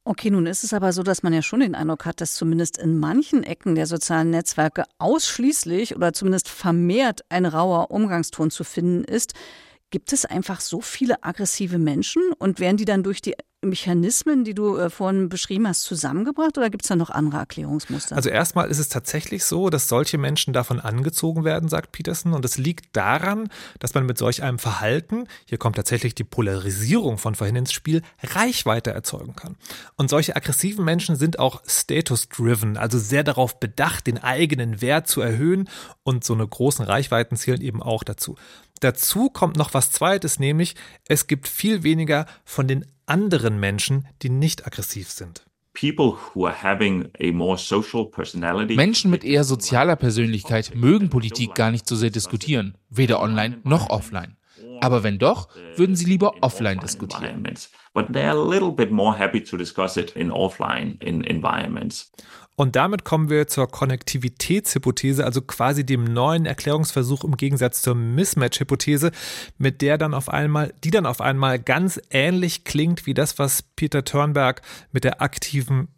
Okay, 0.04 0.30
nun 0.30 0.46
ist 0.46 0.64
es 0.64 0.74
aber 0.74 0.92
so, 0.92 1.04
dass 1.04 1.22
man 1.22 1.32
ja 1.32 1.42
schon 1.42 1.60
den 1.60 1.76
Eindruck 1.76 2.06
hat, 2.06 2.20
dass 2.20 2.34
zumindest 2.34 2.76
in 2.76 2.98
manchen 2.98 3.44
Ecken 3.44 3.76
der 3.76 3.86
sozialen 3.86 4.30
Netzwerke 4.30 4.84
ausschließlich 4.98 5.94
oder 5.94 6.12
zumindest 6.12 6.48
vermehrt 6.48 7.20
ein 7.28 7.46
rauer 7.46 7.92
Umgangston 7.92 8.50
zu 8.50 8.64
finden 8.64 9.04
ist. 9.04 9.34
Gibt 9.90 10.12
es 10.12 10.24
einfach 10.24 10.60
so 10.60 10.80
viele 10.80 11.22
aggressive 11.22 11.78
Menschen 11.78 12.22
und 12.38 12.58
werden 12.58 12.78
die 12.78 12.84
dann 12.84 13.04
durch 13.04 13.22
die 13.22 13.36
Mechanismen, 13.64 14.42
die 14.42 14.54
du 14.54 14.76
äh, 14.76 14.90
vorhin 14.90 15.28
beschrieben 15.28 15.68
hast, 15.68 15.82
zusammengebracht 15.82 16.58
oder 16.58 16.68
gibt 16.68 16.82
es 16.82 16.88
da 16.88 16.96
noch 16.96 17.10
andere 17.10 17.38
Erklärungsmuster? 17.38 18.16
Also 18.16 18.28
erstmal 18.28 18.68
ist 18.68 18.78
es 18.78 18.88
tatsächlich 18.88 19.44
so, 19.44 19.70
dass 19.70 19.88
solche 19.88 20.18
Menschen 20.18 20.52
davon 20.52 20.80
angezogen 20.80 21.44
werden, 21.44 21.68
sagt 21.68 21.92
Peterson. 21.92 22.32
Und 22.32 22.44
es 22.44 22.58
liegt 22.58 22.96
daran, 22.96 23.48
dass 23.78 23.94
man 23.94 24.04
mit 24.04 24.18
solch 24.18 24.42
einem 24.42 24.58
Verhalten, 24.58 25.28
hier 25.46 25.58
kommt 25.58 25.76
tatsächlich 25.76 26.16
die 26.16 26.24
Polarisierung 26.24 27.18
von 27.18 27.36
vorhin 27.36 27.54
ins 27.54 27.72
Spiel, 27.72 28.02
Reichweite 28.22 28.90
erzeugen 28.90 29.36
kann. 29.36 29.54
Und 29.96 30.10
solche 30.10 30.34
aggressiven 30.34 30.84
Menschen 30.84 31.14
sind 31.14 31.38
auch 31.38 31.62
status-driven, 31.64 32.76
also 32.76 32.98
sehr 32.98 33.22
darauf 33.22 33.60
bedacht, 33.60 34.08
den 34.08 34.18
eigenen 34.18 34.80
Wert 34.80 35.06
zu 35.06 35.20
erhöhen. 35.20 35.68
Und 36.02 36.24
so 36.24 36.34
eine 36.34 36.48
großen 36.48 36.84
Reichweiten 36.84 37.36
zählen 37.36 37.60
eben 37.60 37.80
auch 37.80 38.02
dazu. 38.02 38.34
Dazu 38.80 39.30
kommt 39.30 39.56
noch 39.56 39.74
was 39.74 39.92
Zweites, 39.92 40.40
nämlich 40.40 40.74
es 41.06 41.28
gibt 41.28 41.46
viel 41.46 41.84
weniger 41.84 42.26
von 42.44 42.66
den 42.66 42.84
anderen 43.06 43.58
Menschen, 43.60 44.06
die 44.22 44.30
nicht 44.30 44.66
aggressiv 44.66 45.10
sind. 45.10 45.44
Menschen 48.76 49.10
mit 49.10 49.24
eher 49.24 49.44
sozialer 49.44 49.96
Persönlichkeit 49.96 50.74
mögen 50.74 51.08
Politik 51.08 51.54
gar 51.54 51.70
nicht 51.70 51.86
so 51.86 51.96
sehr 51.96 52.10
diskutieren, 52.10 52.76
weder 52.90 53.20
online 53.22 53.60
noch 53.64 53.88
offline. 53.88 54.36
Aber 54.82 55.04
wenn 55.04 55.18
doch, 55.18 55.48
würden 55.76 55.94
sie 55.94 56.06
lieber 56.06 56.34
offline 56.40 56.80
diskutieren. 56.80 57.44
But 57.94 58.12
they 58.12 58.24
are 58.24 58.36
a 58.36 58.48
little 58.48 58.72
bit 58.72 58.90
more 58.90 59.16
happy 59.16 59.42
to 59.44 59.56
discuss 59.56 59.96
it 59.96 60.16
in 60.16 60.30
offline 60.30 60.96
in 61.00 61.22
environments. 61.22 62.10
Und 62.56 62.76
damit 62.76 63.04
kommen 63.04 63.30
wir 63.30 63.46
zur 63.46 63.70
Konnektivitätshypothese, 63.70 65.24
also 65.24 65.40
quasi 65.40 65.86
dem 65.86 66.04
neuen 66.04 66.46
Erklärungsversuch 66.46 67.24
im 67.24 67.36
Gegensatz 67.36 67.80
zur 67.80 67.94
Mismatch-Hypothese, 67.94 69.10
mit 69.56 69.82
der 69.82 69.98
dann 69.98 70.14
auf 70.14 70.28
einmal, 70.28 70.74
die 70.84 70.90
dann 70.90 71.06
auf 71.06 71.20
einmal 71.20 71.58
ganz 71.58 72.00
ähnlich 72.10 72.64
klingt 72.64 73.06
wie 73.06 73.14
das, 73.14 73.38
was 73.38 73.62
Peter 73.62 74.04
Turnberg 74.04 74.62
mit 74.90 75.04
der 75.04 75.22
aktiven 75.22 75.88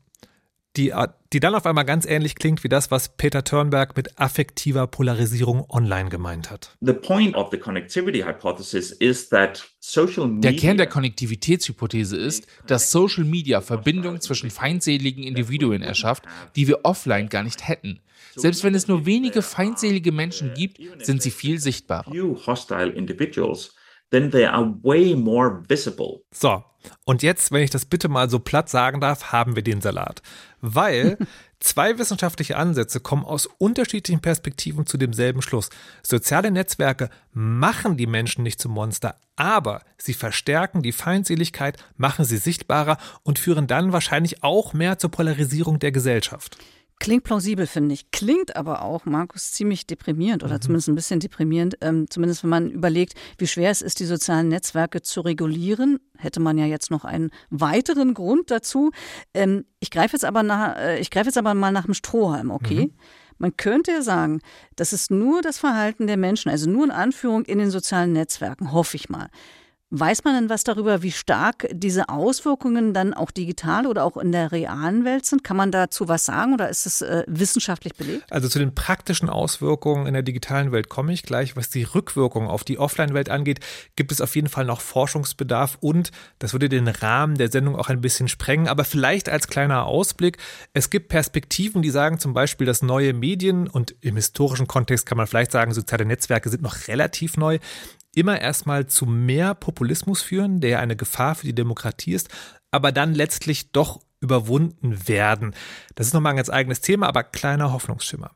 die, 0.76 0.92
die 1.32 1.40
dann 1.40 1.54
auf 1.54 1.66
einmal 1.66 1.84
ganz 1.84 2.04
ähnlich 2.04 2.34
klingt 2.34 2.64
wie 2.64 2.68
das, 2.68 2.90
was 2.90 3.16
Peter 3.16 3.44
Turnberg 3.44 3.96
mit 3.96 4.18
affektiver 4.18 4.86
Polarisierung 4.86 5.64
online 5.70 6.08
gemeint 6.08 6.50
hat. 6.50 6.76
Der 10.40 10.56
Kern 10.56 10.76
der 10.76 10.88
Konnektivitätshypothese 10.88 12.16
ist, 12.16 12.46
dass 12.66 12.90
Social 12.90 13.24
Media 13.24 13.60
Verbindungen 13.60 14.20
zwischen 14.20 14.50
feindseligen 14.50 15.22
Individuen 15.22 15.82
erschafft, 15.82 16.24
die 16.56 16.66
wir 16.66 16.80
offline 16.84 17.28
gar 17.28 17.44
nicht 17.44 17.68
hätten. 17.68 18.00
Selbst 18.34 18.64
wenn 18.64 18.74
es 18.74 18.88
nur 18.88 19.06
wenige 19.06 19.42
feindselige 19.42 20.10
Menschen 20.10 20.54
gibt, 20.54 20.80
sind 21.04 21.22
sie 21.22 21.30
viel 21.30 21.60
sichtbarer. 21.60 22.12
So, 26.32 26.64
und 27.04 27.22
jetzt, 27.22 27.52
wenn 27.52 27.62
ich 27.62 27.70
das 27.70 27.84
bitte 27.84 28.08
mal 28.08 28.30
so 28.30 28.38
platt 28.38 28.68
sagen 28.68 29.00
darf, 29.00 29.32
haben 29.32 29.56
wir 29.56 29.62
den 29.62 29.80
Salat. 29.80 30.22
Weil 30.60 31.18
zwei 31.60 31.98
wissenschaftliche 31.98 32.56
Ansätze 32.56 33.00
kommen 33.00 33.24
aus 33.24 33.46
unterschiedlichen 33.46 34.20
Perspektiven 34.20 34.86
zu 34.86 34.96
demselben 34.96 35.42
Schluss. 35.42 35.70
Soziale 36.02 36.50
Netzwerke 36.50 37.10
machen 37.32 37.96
die 37.96 38.06
Menschen 38.06 38.42
nicht 38.42 38.60
zum 38.60 38.72
Monster, 38.72 39.16
aber 39.36 39.82
sie 39.98 40.14
verstärken 40.14 40.82
die 40.82 40.92
Feindseligkeit, 40.92 41.82
machen 41.96 42.24
sie 42.24 42.38
sichtbarer 42.38 42.98
und 43.22 43.38
führen 43.38 43.66
dann 43.66 43.92
wahrscheinlich 43.92 44.42
auch 44.42 44.72
mehr 44.72 44.98
zur 44.98 45.10
Polarisierung 45.10 45.78
der 45.78 45.92
Gesellschaft. 45.92 46.58
Klingt 47.00 47.24
plausibel, 47.24 47.66
finde 47.66 47.94
ich. 47.94 48.10
Klingt 48.12 48.56
aber 48.56 48.82
auch, 48.82 49.04
Markus, 49.04 49.52
ziemlich 49.52 49.86
deprimierend 49.86 50.42
oder 50.42 50.54
mhm. 50.54 50.60
zumindest 50.62 50.88
ein 50.88 50.94
bisschen 50.94 51.20
deprimierend. 51.20 51.76
Ähm, 51.80 52.06
zumindest 52.08 52.42
wenn 52.44 52.50
man 52.50 52.70
überlegt, 52.70 53.14
wie 53.36 53.46
schwer 53.46 53.70
es 53.70 53.82
ist, 53.82 54.00
die 54.00 54.04
sozialen 54.04 54.48
Netzwerke 54.48 55.02
zu 55.02 55.20
regulieren. 55.20 55.98
Hätte 56.16 56.40
man 56.40 56.56
ja 56.56 56.66
jetzt 56.66 56.90
noch 56.90 57.04
einen 57.04 57.30
weiteren 57.50 58.14
Grund 58.14 58.50
dazu. 58.50 58.90
Ähm, 59.34 59.64
ich 59.80 59.90
greife 59.90 60.14
jetzt 60.14 60.24
aber 60.24 60.42
nach, 60.42 60.76
äh, 60.76 60.98
ich 61.00 61.10
greife 61.10 61.26
jetzt 61.26 61.38
aber 61.38 61.52
mal 61.54 61.72
nach 61.72 61.84
dem 61.84 61.94
Strohhalm, 61.94 62.50
okay? 62.50 62.86
Mhm. 62.86 62.94
Man 63.38 63.56
könnte 63.56 63.90
ja 63.90 64.00
sagen, 64.00 64.40
das 64.76 64.92
ist 64.92 65.10
nur 65.10 65.42
das 65.42 65.58
Verhalten 65.58 66.06
der 66.06 66.16
Menschen, 66.16 66.50
also 66.50 66.70
nur 66.70 66.84
in 66.84 66.90
Anführung 66.90 67.44
in 67.44 67.58
den 67.58 67.70
sozialen 67.70 68.12
Netzwerken, 68.12 68.72
hoffe 68.72 68.96
ich 68.96 69.08
mal. 69.08 69.28
Weiß 69.96 70.24
man 70.24 70.34
denn 70.34 70.50
was 70.50 70.64
darüber, 70.64 71.04
wie 71.04 71.12
stark 71.12 71.68
diese 71.72 72.08
Auswirkungen 72.08 72.94
dann 72.94 73.14
auch 73.14 73.30
digital 73.30 73.86
oder 73.86 74.02
auch 74.02 74.16
in 74.16 74.32
der 74.32 74.50
realen 74.50 75.04
Welt 75.04 75.24
sind? 75.24 75.44
Kann 75.44 75.56
man 75.56 75.70
dazu 75.70 76.08
was 76.08 76.24
sagen 76.24 76.52
oder 76.52 76.68
ist 76.68 76.84
es 76.84 77.00
äh, 77.00 77.22
wissenschaftlich 77.28 77.94
belegt? 77.94 78.24
Also 78.28 78.48
zu 78.48 78.58
den 78.58 78.74
praktischen 78.74 79.28
Auswirkungen 79.30 80.08
in 80.08 80.14
der 80.14 80.24
digitalen 80.24 80.72
Welt 80.72 80.88
komme 80.88 81.12
ich 81.12 81.22
gleich. 81.22 81.54
Was 81.54 81.70
die 81.70 81.84
Rückwirkung 81.84 82.48
auf 82.48 82.64
die 82.64 82.80
Offline-Welt 82.80 83.28
angeht, 83.28 83.60
gibt 83.94 84.10
es 84.10 84.20
auf 84.20 84.34
jeden 84.34 84.48
Fall 84.48 84.64
noch 84.64 84.80
Forschungsbedarf 84.80 85.78
und 85.80 86.10
das 86.40 86.52
würde 86.54 86.68
den 86.68 86.88
Rahmen 86.88 87.36
der 87.36 87.52
Sendung 87.52 87.76
auch 87.76 87.88
ein 87.88 88.00
bisschen 88.00 88.26
sprengen. 88.26 88.66
Aber 88.66 88.82
vielleicht 88.82 89.28
als 89.28 89.46
kleiner 89.46 89.86
Ausblick, 89.86 90.38
es 90.72 90.90
gibt 90.90 91.06
Perspektiven, 91.06 91.82
die 91.82 91.90
sagen 91.90 92.18
zum 92.18 92.34
Beispiel, 92.34 92.66
dass 92.66 92.82
neue 92.82 93.12
Medien 93.12 93.68
und 93.68 93.94
im 94.00 94.16
historischen 94.16 94.66
Kontext 94.66 95.06
kann 95.06 95.18
man 95.18 95.28
vielleicht 95.28 95.52
sagen, 95.52 95.72
soziale 95.72 96.04
Netzwerke 96.04 96.48
sind 96.48 96.62
noch 96.62 96.88
relativ 96.88 97.36
neu, 97.36 97.60
immer 98.16 98.40
erstmal 98.40 98.86
zu 98.86 99.06
mehr 99.06 99.54
Populismus 99.54 100.22
führen, 100.22 100.60
der 100.60 100.80
eine 100.80 100.96
Gefahr 100.96 101.34
für 101.34 101.46
die 101.46 101.54
Demokratie 101.54 102.14
ist, 102.14 102.28
aber 102.70 102.92
dann 102.92 103.14
letztlich 103.14 103.72
doch 103.72 104.00
überwunden 104.20 105.06
werden. 105.06 105.54
Das 105.94 106.06
ist 106.06 106.14
nochmal 106.14 106.32
ein 106.32 106.36
ganz 106.36 106.50
eigenes 106.50 106.80
Thema, 106.80 107.06
aber 107.08 107.22
kleiner 107.22 107.72
Hoffnungsschimmer. 107.72 108.30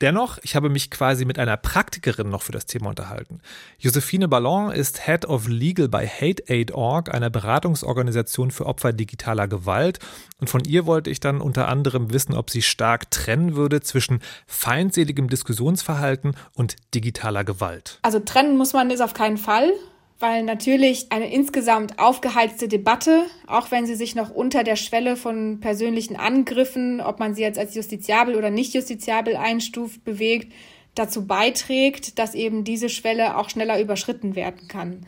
Dennoch, 0.00 0.38
ich 0.42 0.56
habe 0.56 0.68
mich 0.68 0.90
quasi 0.90 1.24
mit 1.24 1.38
einer 1.38 1.56
Praktikerin 1.56 2.28
noch 2.28 2.42
für 2.42 2.52
das 2.52 2.66
Thema 2.66 2.90
unterhalten. 2.90 3.40
Josephine 3.78 4.28
Ballon 4.28 4.70
ist 4.70 5.06
Head 5.06 5.24
of 5.26 5.48
Legal 5.48 5.88
bei 5.88 6.06
HateAid.org, 6.06 7.14
einer 7.14 7.30
Beratungsorganisation 7.30 8.50
für 8.50 8.66
Opfer 8.66 8.92
digitaler 8.92 9.48
Gewalt. 9.48 9.98
Und 10.38 10.50
von 10.50 10.64
ihr 10.64 10.86
wollte 10.86 11.10
ich 11.10 11.20
dann 11.20 11.40
unter 11.40 11.68
anderem 11.68 12.12
wissen, 12.12 12.34
ob 12.34 12.50
sie 12.50 12.62
stark 12.62 13.10
trennen 13.10 13.56
würde 13.56 13.80
zwischen 13.80 14.20
feindseligem 14.46 15.28
Diskussionsverhalten 15.28 16.36
und 16.54 16.76
digitaler 16.94 17.44
Gewalt. 17.44 17.98
Also 18.02 18.20
trennen 18.20 18.56
muss 18.56 18.72
man 18.72 18.88
das 18.88 19.00
auf 19.00 19.14
keinen 19.14 19.38
Fall 19.38 19.72
weil 20.18 20.42
natürlich 20.42 21.12
eine 21.12 21.32
insgesamt 21.32 21.98
aufgeheizte 21.98 22.68
Debatte, 22.68 23.26
auch 23.46 23.70
wenn 23.70 23.86
sie 23.86 23.96
sich 23.96 24.14
noch 24.14 24.30
unter 24.30 24.64
der 24.64 24.76
Schwelle 24.76 25.16
von 25.16 25.60
persönlichen 25.60 26.16
Angriffen, 26.16 27.00
ob 27.00 27.18
man 27.18 27.34
sie 27.34 27.42
jetzt 27.42 27.58
als 27.58 27.74
justiziabel 27.74 28.34
oder 28.34 28.50
nicht 28.50 28.74
justiziabel 28.74 29.36
einstuft, 29.36 30.04
bewegt, 30.04 30.52
dazu 30.94 31.26
beiträgt, 31.26 32.18
dass 32.18 32.34
eben 32.34 32.64
diese 32.64 32.88
Schwelle 32.88 33.36
auch 33.36 33.50
schneller 33.50 33.80
überschritten 33.80 34.34
werden 34.34 34.68
kann. 34.68 35.06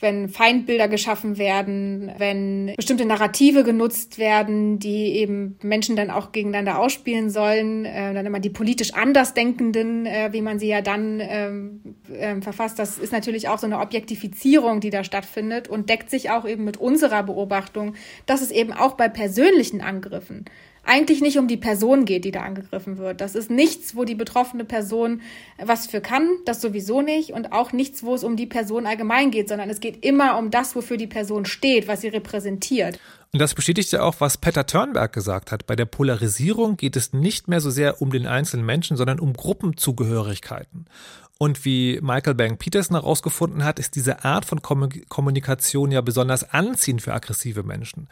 Wenn 0.00 0.28
Feindbilder 0.28 0.86
geschaffen 0.86 1.38
werden, 1.38 2.12
wenn 2.18 2.72
bestimmte 2.76 3.04
Narrative 3.04 3.64
genutzt 3.64 4.18
werden, 4.18 4.78
die 4.78 5.16
eben 5.16 5.58
Menschen 5.62 5.96
dann 5.96 6.10
auch 6.10 6.30
gegeneinander 6.30 6.78
ausspielen 6.78 7.30
sollen, 7.30 7.84
äh, 7.84 8.14
dann 8.14 8.24
immer 8.24 8.38
die 8.38 8.50
politisch 8.50 8.94
Andersdenkenden, 8.94 10.06
äh, 10.06 10.28
wie 10.32 10.42
man 10.42 10.60
sie 10.60 10.68
ja 10.68 10.82
dann 10.82 11.20
ähm, 11.20 11.80
äh, 12.12 12.40
verfasst. 12.40 12.78
Das 12.78 12.98
ist 12.98 13.12
natürlich 13.12 13.48
auch 13.48 13.58
so 13.58 13.66
eine 13.66 13.80
Objektifizierung, 13.80 14.80
die 14.80 14.90
da 14.90 15.02
stattfindet 15.02 15.66
und 15.66 15.90
deckt 15.90 16.10
sich 16.10 16.30
auch 16.30 16.46
eben 16.46 16.62
mit 16.64 16.76
unserer 16.76 17.24
Beobachtung, 17.24 17.94
dass 18.26 18.40
es 18.40 18.52
eben 18.52 18.72
auch 18.72 18.92
bei 18.92 19.08
persönlichen 19.08 19.80
Angriffen 19.80 20.44
eigentlich 20.88 21.20
nicht 21.20 21.38
um 21.38 21.48
die 21.48 21.56
Person 21.56 22.04
geht, 22.04 22.24
die 22.24 22.30
da 22.30 22.40
angegriffen 22.40 22.98
wird. 22.98 23.20
Das 23.20 23.34
ist 23.34 23.50
nichts, 23.50 23.94
wo 23.94 24.04
die 24.04 24.14
betroffene 24.14 24.64
Person 24.64 25.20
was 25.62 25.86
für 25.86 26.00
kann, 26.00 26.28
das 26.46 26.60
sowieso 26.60 27.02
nicht 27.02 27.32
und 27.32 27.52
auch 27.52 27.72
nichts, 27.72 28.02
wo 28.02 28.14
es 28.14 28.24
um 28.24 28.36
die 28.36 28.46
Person 28.46 28.86
allgemein 28.86 29.30
geht, 29.30 29.48
sondern 29.48 29.68
es 29.68 29.80
geht 29.80 30.04
immer 30.04 30.38
um 30.38 30.50
das, 30.50 30.74
wofür 30.74 30.96
die 30.96 31.06
Person 31.06 31.44
steht, 31.44 31.88
was 31.88 32.00
sie 32.00 32.08
repräsentiert. 32.08 32.98
Und 33.32 33.40
das 33.40 33.54
bestätigt 33.54 33.92
ja 33.92 34.02
auch, 34.02 34.16
was 34.20 34.38
Peter 34.38 34.64
Turnberg 34.64 35.12
gesagt 35.12 35.52
hat. 35.52 35.66
Bei 35.66 35.76
der 35.76 35.84
Polarisierung 35.84 36.78
geht 36.78 36.96
es 36.96 37.12
nicht 37.12 37.48
mehr 37.48 37.60
so 37.60 37.68
sehr 37.68 38.00
um 38.00 38.10
den 38.10 38.26
einzelnen 38.26 38.64
Menschen, 38.64 38.96
sondern 38.96 39.20
um 39.20 39.34
Gruppenzugehörigkeiten. 39.34 40.86
Und 41.36 41.64
wie 41.64 42.00
Michael 42.00 42.34
Bang 42.34 42.56
Peterson 42.56 42.96
herausgefunden 42.96 43.62
hat, 43.62 43.78
ist 43.78 43.94
diese 43.94 44.24
Art 44.24 44.44
von 44.44 44.60
Kommunikation 44.62 45.92
ja 45.92 46.00
besonders 46.00 46.52
anziehend 46.52 47.02
für 47.02 47.12
aggressive 47.12 47.62
Menschen. 47.62 48.08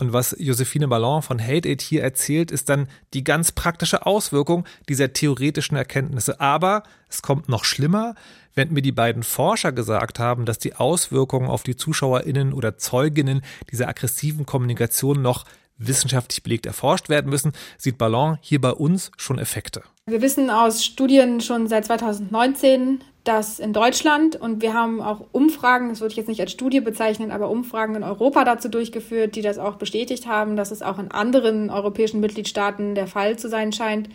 Und 0.00 0.12
was 0.12 0.36
Josephine 0.38 0.86
Ballon 0.86 1.22
von 1.22 1.42
Hate 1.42 1.68
Aid 1.68 1.82
hier 1.82 2.04
erzählt, 2.04 2.52
ist 2.52 2.68
dann 2.68 2.86
die 3.14 3.24
ganz 3.24 3.50
praktische 3.50 4.06
Auswirkung 4.06 4.64
dieser 4.88 5.12
theoretischen 5.12 5.76
Erkenntnisse. 5.76 6.40
Aber 6.40 6.84
es 7.08 7.20
kommt 7.20 7.48
noch 7.48 7.64
schlimmer, 7.64 8.14
wenn 8.54 8.72
mir 8.72 8.82
die 8.82 8.92
beiden 8.92 9.24
Forscher 9.24 9.72
gesagt 9.72 10.20
haben, 10.20 10.44
dass 10.44 10.58
die 10.58 10.76
Auswirkungen 10.76 11.48
auf 11.48 11.64
die 11.64 11.74
ZuschauerInnen 11.74 12.52
oder 12.52 12.78
Zeuginnen 12.78 13.42
dieser 13.72 13.88
aggressiven 13.88 14.46
Kommunikation 14.46 15.20
noch 15.20 15.44
wissenschaftlich 15.78 16.44
belegt 16.44 16.66
erforscht 16.66 17.08
werden 17.08 17.30
müssen, 17.30 17.52
sieht 17.76 17.98
Ballon 17.98 18.38
hier 18.40 18.60
bei 18.60 18.70
uns 18.70 19.10
schon 19.16 19.38
Effekte. 19.38 19.82
Wir 20.06 20.22
wissen 20.22 20.48
aus 20.50 20.84
Studien 20.84 21.40
schon 21.40 21.66
seit 21.68 21.86
2019, 21.86 23.02
dass 23.24 23.58
in 23.58 23.72
Deutschland. 23.72 24.36
Und 24.36 24.62
wir 24.62 24.74
haben 24.74 25.00
auch 25.00 25.26
Umfragen, 25.32 25.88
das 25.90 26.00
würde 26.00 26.12
ich 26.12 26.16
jetzt 26.16 26.28
nicht 26.28 26.40
als 26.40 26.52
Studie 26.52 26.80
bezeichnen, 26.80 27.30
aber 27.30 27.50
Umfragen 27.50 27.94
in 27.94 28.02
Europa 28.02 28.44
dazu 28.44 28.68
durchgeführt, 28.68 29.36
die 29.36 29.42
das 29.42 29.58
auch 29.58 29.76
bestätigt 29.76 30.26
haben, 30.26 30.56
dass 30.56 30.70
es 30.70 30.82
auch 30.82 30.98
in 30.98 31.10
anderen 31.10 31.70
europäischen 31.70 32.20
Mitgliedstaaten 32.20 32.94
der 32.94 33.06
Fall 33.06 33.38
zu 33.38 33.48
sein 33.48 33.72
scheint, 33.72 34.08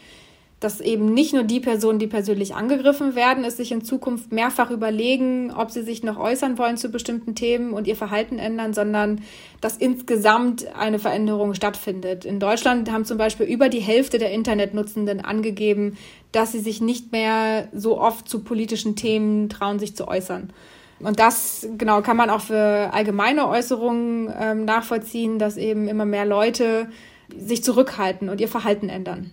dass 0.63 0.79
eben 0.79 1.13
nicht 1.13 1.33
nur 1.33 1.43
die 1.43 1.59
Personen, 1.59 1.99
die 1.99 2.07
persönlich 2.07 2.55
angegriffen 2.55 3.15
werden, 3.15 3.43
es 3.43 3.57
sich 3.57 3.71
in 3.71 3.83
Zukunft 3.83 4.31
mehrfach 4.31 4.71
überlegen, 4.71 5.51
ob 5.51 5.71
sie 5.71 5.81
sich 5.81 6.03
noch 6.03 6.17
äußern 6.17 6.57
wollen 6.57 6.77
zu 6.77 6.89
bestimmten 6.89 7.35
Themen 7.35 7.73
und 7.73 7.85
ihr 7.85 7.95
Verhalten 7.95 8.39
ändern, 8.39 8.73
sondern 8.73 9.21
dass 9.59 9.75
insgesamt 9.75 10.65
eine 10.75 10.99
Veränderung 10.99 11.53
stattfindet. 11.53 12.23
In 12.23 12.39
Deutschland 12.39 12.91
haben 12.91 13.03
zum 13.03 13.17
Beispiel 13.17 13.45
über 13.45 13.67
die 13.67 13.81
Hälfte 13.81 14.19
der 14.19 14.31
Internetnutzenden 14.31 15.19
angegeben, 15.19 15.97
dass 16.31 16.53
sie 16.53 16.59
sich 16.59 16.79
nicht 16.79 17.11
mehr 17.11 17.67
so 17.73 17.99
oft 17.99 18.29
zu 18.29 18.39
politischen 18.39 18.95
Themen 18.95 19.49
trauen, 19.49 19.79
sich 19.79 19.95
zu 19.95 20.07
äußern. 20.07 20.53
Und 20.99 21.19
das 21.19 21.67
genau 21.77 22.01
kann 22.01 22.15
man 22.15 22.29
auch 22.29 22.41
für 22.41 22.89
allgemeine 22.93 23.49
Äußerungen 23.49 24.33
ähm, 24.39 24.63
nachvollziehen, 24.65 25.39
dass 25.39 25.57
eben 25.57 25.89
immer 25.89 26.05
mehr 26.05 26.25
Leute 26.25 26.87
sich 27.35 27.63
zurückhalten 27.63 28.29
und 28.29 28.39
ihr 28.39 28.47
Verhalten 28.47 28.87
ändern. 28.87 29.31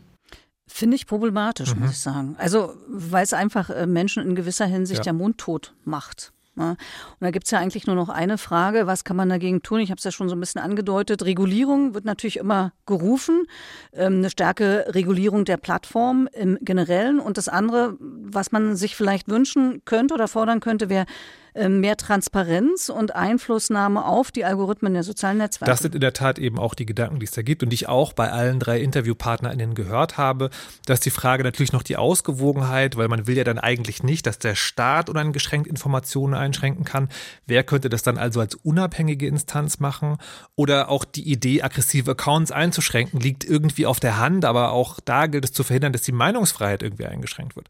Finde 0.73 0.95
ich 0.95 1.07
problematisch, 1.07 1.75
mhm. 1.75 1.83
muss 1.83 1.91
ich 1.91 1.99
sagen. 1.99 2.37
Also, 2.39 2.75
weil 2.89 3.25
es 3.25 3.33
einfach 3.33 3.71
äh, 3.71 3.87
Menschen 3.87 4.23
in 4.23 4.35
gewisser 4.35 4.67
Hinsicht 4.67 5.01
ja. 5.01 5.05
der 5.05 5.13
Mund 5.13 5.39
tot 5.39 5.75
macht. 5.85 6.33
Und 6.61 6.77
da 7.21 7.31
gibt 7.31 7.47
es 7.47 7.51
ja 7.51 7.59
eigentlich 7.59 7.87
nur 7.87 7.97
noch 7.97 8.09
eine 8.09 8.37
Frage, 8.37 8.87
was 8.87 9.05
kann 9.05 9.17
man 9.17 9.29
dagegen 9.29 9.63
tun? 9.63 9.81
Ich 9.81 9.91
habe 9.91 9.99
es 9.99 10.05
ja 10.05 10.11
schon 10.11 10.29
so 10.29 10.37
ein 10.37 10.41
bisschen 10.41 10.61
angedeutet. 10.61 11.25
Regulierung 11.25 11.95
wird 11.95 12.05
natürlich 12.05 12.37
immer 12.37 12.73
gerufen, 12.87 13.45
ähm, 13.93 14.17
eine 14.17 14.31
starke 14.31 14.87
Regulierung 14.89 15.45
der 15.45 15.57
Plattform 15.57 16.29
im 16.33 16.59
Generellen. 16.61 17.21
Und 17.21 17.39
das 17.39 17.49
andere, 17.49 17.97
was 18.01 18.53
man 18.53 18.77
sich 18.77 18.97
vielleicht 18.97 19.29
wünschen 19.29 19.83
könnte 19.85 20.15
oder 20.15 20.29
fordern 20.29 20.61
könnte, 20.61 20.89
wäre 20.89 21.07
mehr 21.55 21.97
Transparenz 21.97 22.89
und 22.89 23.15
Einflussnahme 23.15 24.05
auf 24.05 24.31
die 24.31 24.45
Algorithmen 24.45 24.95
der 24.95 25.03
sozialen 25.03 25.39
Netzwerke. 25.39 25.71
Das 25.71 25.81
sind 25.81 25.95
in 25.95 26.01
der 26.01 26.13
Tat 26.13 26.39
eben 26.39 26.59
auch 26.59 26.75
die 26.75 26.87
Gedanken, 26.87 27.19
die 27.19 27.27
es 27.27 27.33
da 27.33 27.43
gibt 27.43 27.63
und 27.63 27.71
die 27.71 27.75
ich 27.75 27.89
auch 27.89 28.13
bei 28.13 28.31
allen 28.31 28.61
drei 28.61 28.81
InterviewpartnerInnen 28.81 29.75
gehört 29.75 30.17
habe. 30.17 30.51
dass 30.87 31.01
die 31.01 31.11
Frage 31.11 31.43
natürlich 31.43 31.73
noch 31.73 31.83
die 31.83 31.97
Ausgewogenheit, 31.97 32.97
weil 32.97 33.09
man 33.09 33.27
will 33.27 33.37
ja 33.37 33.45
dann 33.45 33.59
eigentlich 33.59 34.03
nicht, 34.03 34.27
dass 34.27 34.39
der 34.39 34.55
Staat 34.55 35.09
uneingeschränkt 35.09 35.67
Informationen 35.67 36.35
einschränken 36.35 36.85
kann. 36.85 37.09
Wer 37.47 37.65
könnte 37.65 37.89
das 37.89 38.03
dann 38.03 38.19
also 38.19 38.41
als 38.41 38.55
unabhängige 38.55 39.27
Instanz 39.27 39.81
machen? 39.81 40.17
Oder 40.57 40.89
auch 40.89 41.05
die 41.05 41.31
Idee, 41.31 41.63
aggressive 41.63 42.11
Accounts 42.13 42.53
einzuschränken, 42.53 43.21
liegt 43.21 43.45
irgendwie 43.45 43.87
auf 43.87 44.01
der 44.01 44.19
Hand, 44.19 44.45
aber 44.45 44.73
auch 44.73 45.01
da 45.05 45.27
gilt 45.27 45.45
es 45.45 45.53
zu 45.53 45.63
verhindern, 45.63 45.93
dass 45.93 46.03
die 46.03 46.13
Meinungsfreiheit 46.13 46.83
irgendwie 46.83 47.07
eingeschränkt 47.07 47.57
wird. 47.57 47.69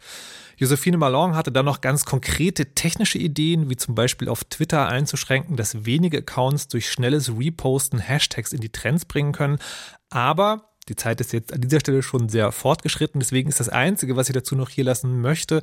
Josephine 0.60 0.98
Malon 0.98 1.36
hatte 1.36 1.50
dann 1.50 1.64
noch 1.64 1.80
ganz 1.80 2.04
konkrete 2.04 2.74
technische 2.74 3.16
Ideen, 3.16 3.70
wie 3.70 3.76
zum 3.76 3.94
Beispiel 3.94 4.28
auf 4.28 4.44
Twitter 4.44 4.86
einzuschränken, 4.86 5.56
dass 5.56 5.86
wenige 5.86 6.18
Accounts 6.18 6.68
durch 6.68 6.90
schnelles 6.92 7.32
Reposten 7.34 7.98
Hashtags 7.98 8.52
in 8.52 8.60
die 8.60 8.68
Trends 8.68 9.06
bringen 9.06 9.32
können. 9.32 9.58
Aber 10.10 10.68
die 10.90 10.96
Zeit 10.96 11.18
ist 11.22 11.32
jetzt 11.32 11.54
an 11.54 11.62
dieser 11.62 11.80
Stelle 11.80 12.02
schon 12.02 12.28
sehr 12.28 12.52
fortgeschritten. 12.52 13.20
Deswegen 13.20 13.48
ist 13.48 13.58
das 13.58 13.70
Einzige, 13.70 14.16
was 14.16 14.28
ich 14.28 14.34
dazu 14.34 14.54
noch 14.54 14.68
hier 14.68 14.84
lassen 14.84 15.22
möchte, 15.22 15.62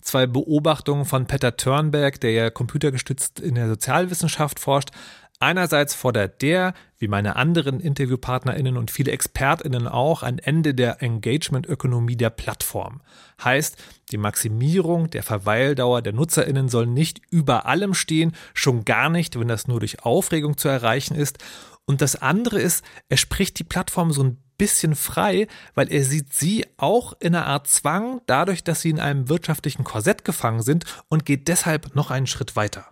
zwei 0.00 0.26
Beobachtungen 0.26 1.04
von 1.04 1.26
Peter 1.26 1.54
Turnberg, 1.54 2.18
der 2.18 2.30
ja 2.32 2.48
computergestützt 2.48 3.40
in 3.40 3.54
der 3.54 3.68
Sozialwissenschaft 3.68 4.60
forscht. 4.60 4.92
Einerseits 5.40 5.94
fordert 5.94 6.42
der, 6.42 6.74
wie 6.98 7.06
meine 7.06 7.36
anderen 7.36 7.78
InterviewpartnerInnen 7.78 8.76
und 8.76 8.90
viele 8.90 9.12
ExpertInnen 9.12 9.86
auch, 9.86 10.24
ein 10.24 10.38
Ende 10.38 10.74
der 10.74 11.00
Engagement-Ökonomie 11.00 12.16
der 12.16 12.30
Plattform. 12.30 13.00
Heißt, 13.44 13.76
die 14.10 14.16
Maximierung 14.16 15.10
der 15.10 15.22
Verweildauer 15.22 16.02
der 16.02 16.12
NutzerInnen 16.12 16.68
soll 16.68 16.86
nicht 16.86 17.20
über 17.30 17.66
allem 17.66 17.94
stehen, 17.94 18.34
schon 18.52 18.84
gar 18.84 19.10
nicht, 19.10 19.38
wenn 19.38 19.46
das 19.46 19.68
nur 19.68 19.78
durch 19.78 20.04
Aufregung 20.04 20.56
zu 20.56 20.68
erreichen 20.68 21.14
ist. 21.14 21.38
Und 21.84 22.00
das 22.00 22.16
andere 22.16 22.60
ist, 22.60 22.84
er 23.08 23.16
spricht 23.16 23.60
die 23.60 23.64
Plattform 23.64 24.10
so 24.10 24.24
ein 24.24 24.38
bisschen 24.58 24.96
frei, 24.96 25.46
weil 25.76 25.92
er 25.92 26.04
sieht 26.04 26.34
sie 26.34 26.66
auch 26.78 27.12
in 27.20 27.36
einer 27.36 27.46
Art 27.46 27.68
Zwang, 27.68 28.22
dadurch, 28.26 28.64
dass 28.64 28.80
sie 28.80 28.90
in 28.90 28.98
einem 28.98 29.28
wirtschaftlichen 29.28 29.84
Korsett 29.84 30.24
gefangen 30.24 30.62
sind 30.62 30.84
und 31.08 31.24
geht 31.24 31.46
deshalb 31.46 31.94
noch 31.94 32.10
einen 32.10 32.26
Schritt 32.26 32.56
weiter. 32.56 32.86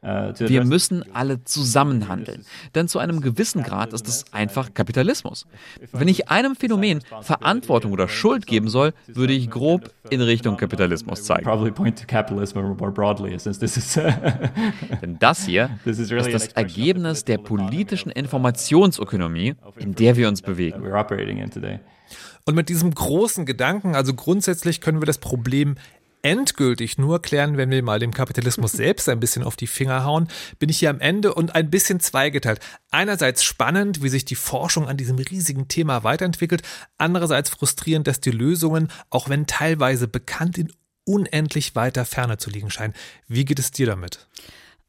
Uh, 0.00 0.32
Wir 0.38 0.64
müssen 0.64 1.04
alle 1.12 1.42
zusammen 1.42 2.06
handeln, 2.06 2.44
denn 2.76 2.86
zu 2.86 3.00
einem 3.00 3.20
gewissen 3.20 3.64
Grad 3.64 3.92
ist 3.92 4.06
es 4.06 4.32
einfach 4.32 4.72
Kapitalismus. 4.72 5.44
Wenn 5.90 6.06
ich 6.06 6.28
einem 6.28 6.54
Phänomen 6.54 7.00
Verantwortung 7.20 7.90
oder 7.90 8.06
Schuld 8.06 8.46
geben 8.46 8.68
soll, 8.68 8.92
würde 9.08 9.32
ich 9.32 9.50
grob 9.50 9.92
in 10.08 10.20
Richtung 10.20 10.56
Kapitalismus 10.56 11.24
zeigen. 11.24 11.44
denn 15.02 15.18
das 15.18 15.44
hier 15.44 15.70
ist 15.84 16.32
das 16.32 16.46
Ergebnis 16.52 17.24
der 17.24 17.38
politischen 17.38 18.12
Informationsökonomie, 18.12 19.56
in 19.78 19.96
der 19.96 20.14
wir 20.14 20.28
uns 20.28 20.42
bewegen. 20.42 20.80
Und 22.44 22.54
mit 22.54 22.70
diesem 22.70 22.94
großen 22.94 23.44
Gedanken, 23.44 23.94
also 23.94 24.14
grundsätzlich 24.14 24.80
können 24.80 25.02
wir 25.02 25.06
das 25.06 25.18
Problem 25.18 25.74
endgültig 26.22 26.98
nur 26.98 27.22
klären, 27.22 27.56
wenn 27.56 27.70
wir 27.70 27.82
mal 27.82 27.98
dem 27.98 28.12
Kapitalismus 28.12 28.72
selbst 28.72 29.08
ein 29.08 29.20
bisschen 29.20 29.42
auf 29.42 29.56
die 29.56 29.66
Finger 29.66 30.04
hauen, 30.04 30.28
bin 30.58 30.68
ich 30.68 30.78
hier 30.78 30.90
am 30.90 31.00
Ende 31.00 31.34
und 31.34 31.54
ein 31.54 31.70
bisschen 31.70 32.00
zweigeteilt. 32.00 32.60
Einerseits 32.90 33.44
spannend, 33.44 34.02
wie 34.02 34.08
sich 34.08 34.24
die 34.24 34.34
Forschung 34.34 34.88
an 34.88 34.96
diesem 34.96 35.18
riesigen 35.18 35.68
Thema 35.68 36.04
weiterentwickelt, 36.04 36.62
andererseits 36.96 37.50
frustrierend, 37.50 38.06
dass 38.06 38.20
die 38.20 38.30
Lösungen, 38.30 38.88
auch 39.10 39.28
wenn 39.28 39.46
teilweise 39.46 40.08
bekannt, 40.08 40.58
in 40.58 40.72
unendlich 41.04 41.74
weiter 41.74 42.04
Ferne 42.04 42.36
zu 42.36 42.50
liegen 42.50 42.70
scheinen. 42.70 42.94
Wie 43.26 43.44
geht 43.44 43.58
es 43.58 43.70
dir 43.70 43.86
damit? 43.86 44.26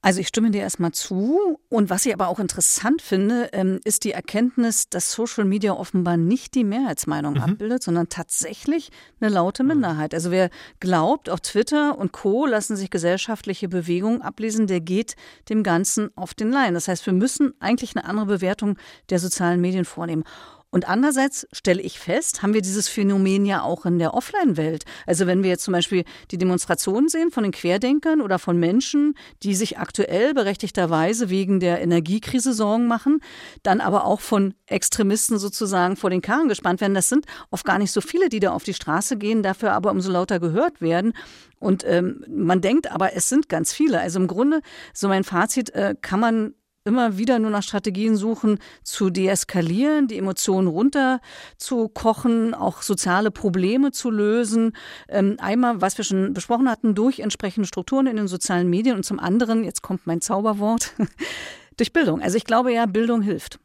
Also 0.02 0.22
ich 0.22 0.30
stimme 0.30 0.50
dir 0.50 0.62
erstmal 0.62 0.94
zu. 0.94 1.60
Und 1.68 1.90
was 1.90 2.06
ich 2.06 2.14
aber 2.14 2.30
auch 2.30 2.40
interessant 2.40 3.02
finde, 3.02 3.50
ähm, 3.52 3.82
ist 3.84 4.06
die 4.06 4.14
Erkenntnis, 4.14 4.90
dass 4.90 5.12
Social 5.12 5.44
Media 5.44 5.74
offenbar 5.74 6.16
nicht 6.16 6.56
die 6.56 6.64
Mehrheitsmeinung 6.64 7.34
mhm. 7.34 7.42
abbildet, 7.42 7.84
sondern 7.84 8.08
tatsächlich 8.08 8.92
eine 9.20 9.30
laute 9.30 9.66
Minderheit. 9.66 10.14
Also 10.14 10.32
wer 10.32 10.50
glaubt, 10.80 11.30
auf 11.30 11.42
Twitter 11.42 11.98
und 11.98 12.14
Co. 12.14 12.46
lassen 12.46 12.78
sich 12.78 12.90
gesellschaftliche 12.90 13.68
Bewegungen 13.68 14.22
ablesen, 14.22 14.68
der 14.68 14.80
geht 14.80 15.18
dem 15.50 15.64
Ganzen 15.64 16.16
auf 16.16 16.34
den 16.34 16.50
Leim. 16.50 16.76
Das 16.76 16.88
heißt, 16.88 17.06
wir 17.06 17.14
müssen 17.14 17.54
eigentlich 17.60 17.96
eine 17.96 18.06
andere 18.06 18.28
Bewertung 18.28 18.78
der 19.10 19.20
sozialen 19.20 19.60
Medien 19.60 19.84
vornehmen. 19.84 20.24
Und 20.72 20.88
andererseits 20.88 21.48
stelle 21.52 21.82
ich 21.82 22.00
fest, 22.00 22.44
haben 22.44 22.54
wir 22.54 22.62
dieses 22.62 22.88
Phänomen 22.88 23.46
ja 23.46 23.64
auch 23.64 23.86
in 23.86 23.98
der 23.98 24.14
Offline-Welt. 24.14 24.86
Also 25.08 25.26
wenn 25.26 25.42
wir 25.42 25.50
jetzt 25.50 25.64
zum 25.64 25.72
Beispiel 25.72 26.04
die 26.30 26.38
Demonstrationen 26.38 27.10
sehen 27.10 27.32
von 27.32 27.44
den 27.44 27.52
Querdenkern 27.52 28.22
oder 28.22 28.38
von 28.38 28.60
Menschen, 28.60 29.16
die 29.42 29.56
sich 29.56 29.80
aktuell 29.80 30.36
berechtigterweise 30.36 31.30
wegen 31.32 31.60
der 31.60 31.82
Energiekrise 31.82 32.54
Sorgen 32.54 32.86
machen, 32.86 33.20
dann 33.64 33.82
aber 33.82 34.06
auch 34.06 34.20
von 34.20 34.54
Extremisten 34.68 35.40
sozusagen 35.40 35.96
vor 35.96 36.12
den 36.12 36.22
Karren 36.22 36.48
gespannt 36.48 36.82
werden. 36.82 36.94
Das 36.94 37.10
sind 37.10 37.26
oft 37.50 37.66
gar 37.66 37.80
nicht 37.80 37.92
so 37.92 38.02
viele, 38.02 38.30
die 38.30 38.40
da 38.40 38.52
auf 38.52 38.64
die 38.64 38.76
Straße 38.76 39.18
gehen, 39.18 39.42
dafür 39.42 39.74
aber 39.74 39.90
umso 39.90 40.12
lauter 40.12 40.40
gehört 40.40 40.82
werden. 40.82 41.14
Und 41.60 41.84
ähm, 41.86 42.24
man 42.30 42.62
denkt 42.62 42.92
aber, 42.92 43.16
es 43.16 43.28
sind 43.28 43.50
ganz 43.50 43.74
viele. 43.74 44.00
Also 44.00 44.20
im 44.20 44.28
Grunde, 44.28 44.62
so 44.94 45.08
mein 45.08 45.24
Fazit, 45.24 45.72
äh, 45.72 45.96
kann 46.00 46.20
man 46.20 46.54
immer 46.86 47.18
wieder 47.18 47.40
nur 47.40 47.52
nach 47.52 47.64
Strategien 47.64 48.16
suchen, 48.16 48.60
zu 48.84 49.10
deeskalieren, 49.10 50.08
die 50.08 50.18
Emotionen 50.18 50.68
runter 50.68 51.20
zu 51.58 51.88
kochen, 51.90 52.54
auch 52.54 52.82
soziale 52.82 53.32
Probleme 53.32 53.92
zu 53.92 54.10
lösen. 54.10 54.74
Ähm, 55.08 55.38
einmal, 55.40 55.82
was 55.82 55.98
wir 55.98 56.06
schon 56.06 56.34
besprochen 56.34 56.70
hatten, 56.70 56.96
durch 56.96 57.20
entsprechende 57.20 57.68
Strukturen 57.68 58.08
in 58.08 58.16
den 58.16 58.28
sozialen 58.28 58.70
Medien 58.70 58.96
und 58.96 59.04
zum 59.04 59.20
anderen, 59.20 59.64
jetzt 59.64 59.82
kommt 59.82 60.08
mein 60.08 60.22
Zauberwort, 60.22 60.94
durch 61.78 61.94
Bildung. 61.94 62.22
Also 62.22 62.38
ich 62.38 62.46
glaube 62.46 62.74
ja, 62.74 62.86
Bildung 62.86 63.22
hilft. 63.22 63.60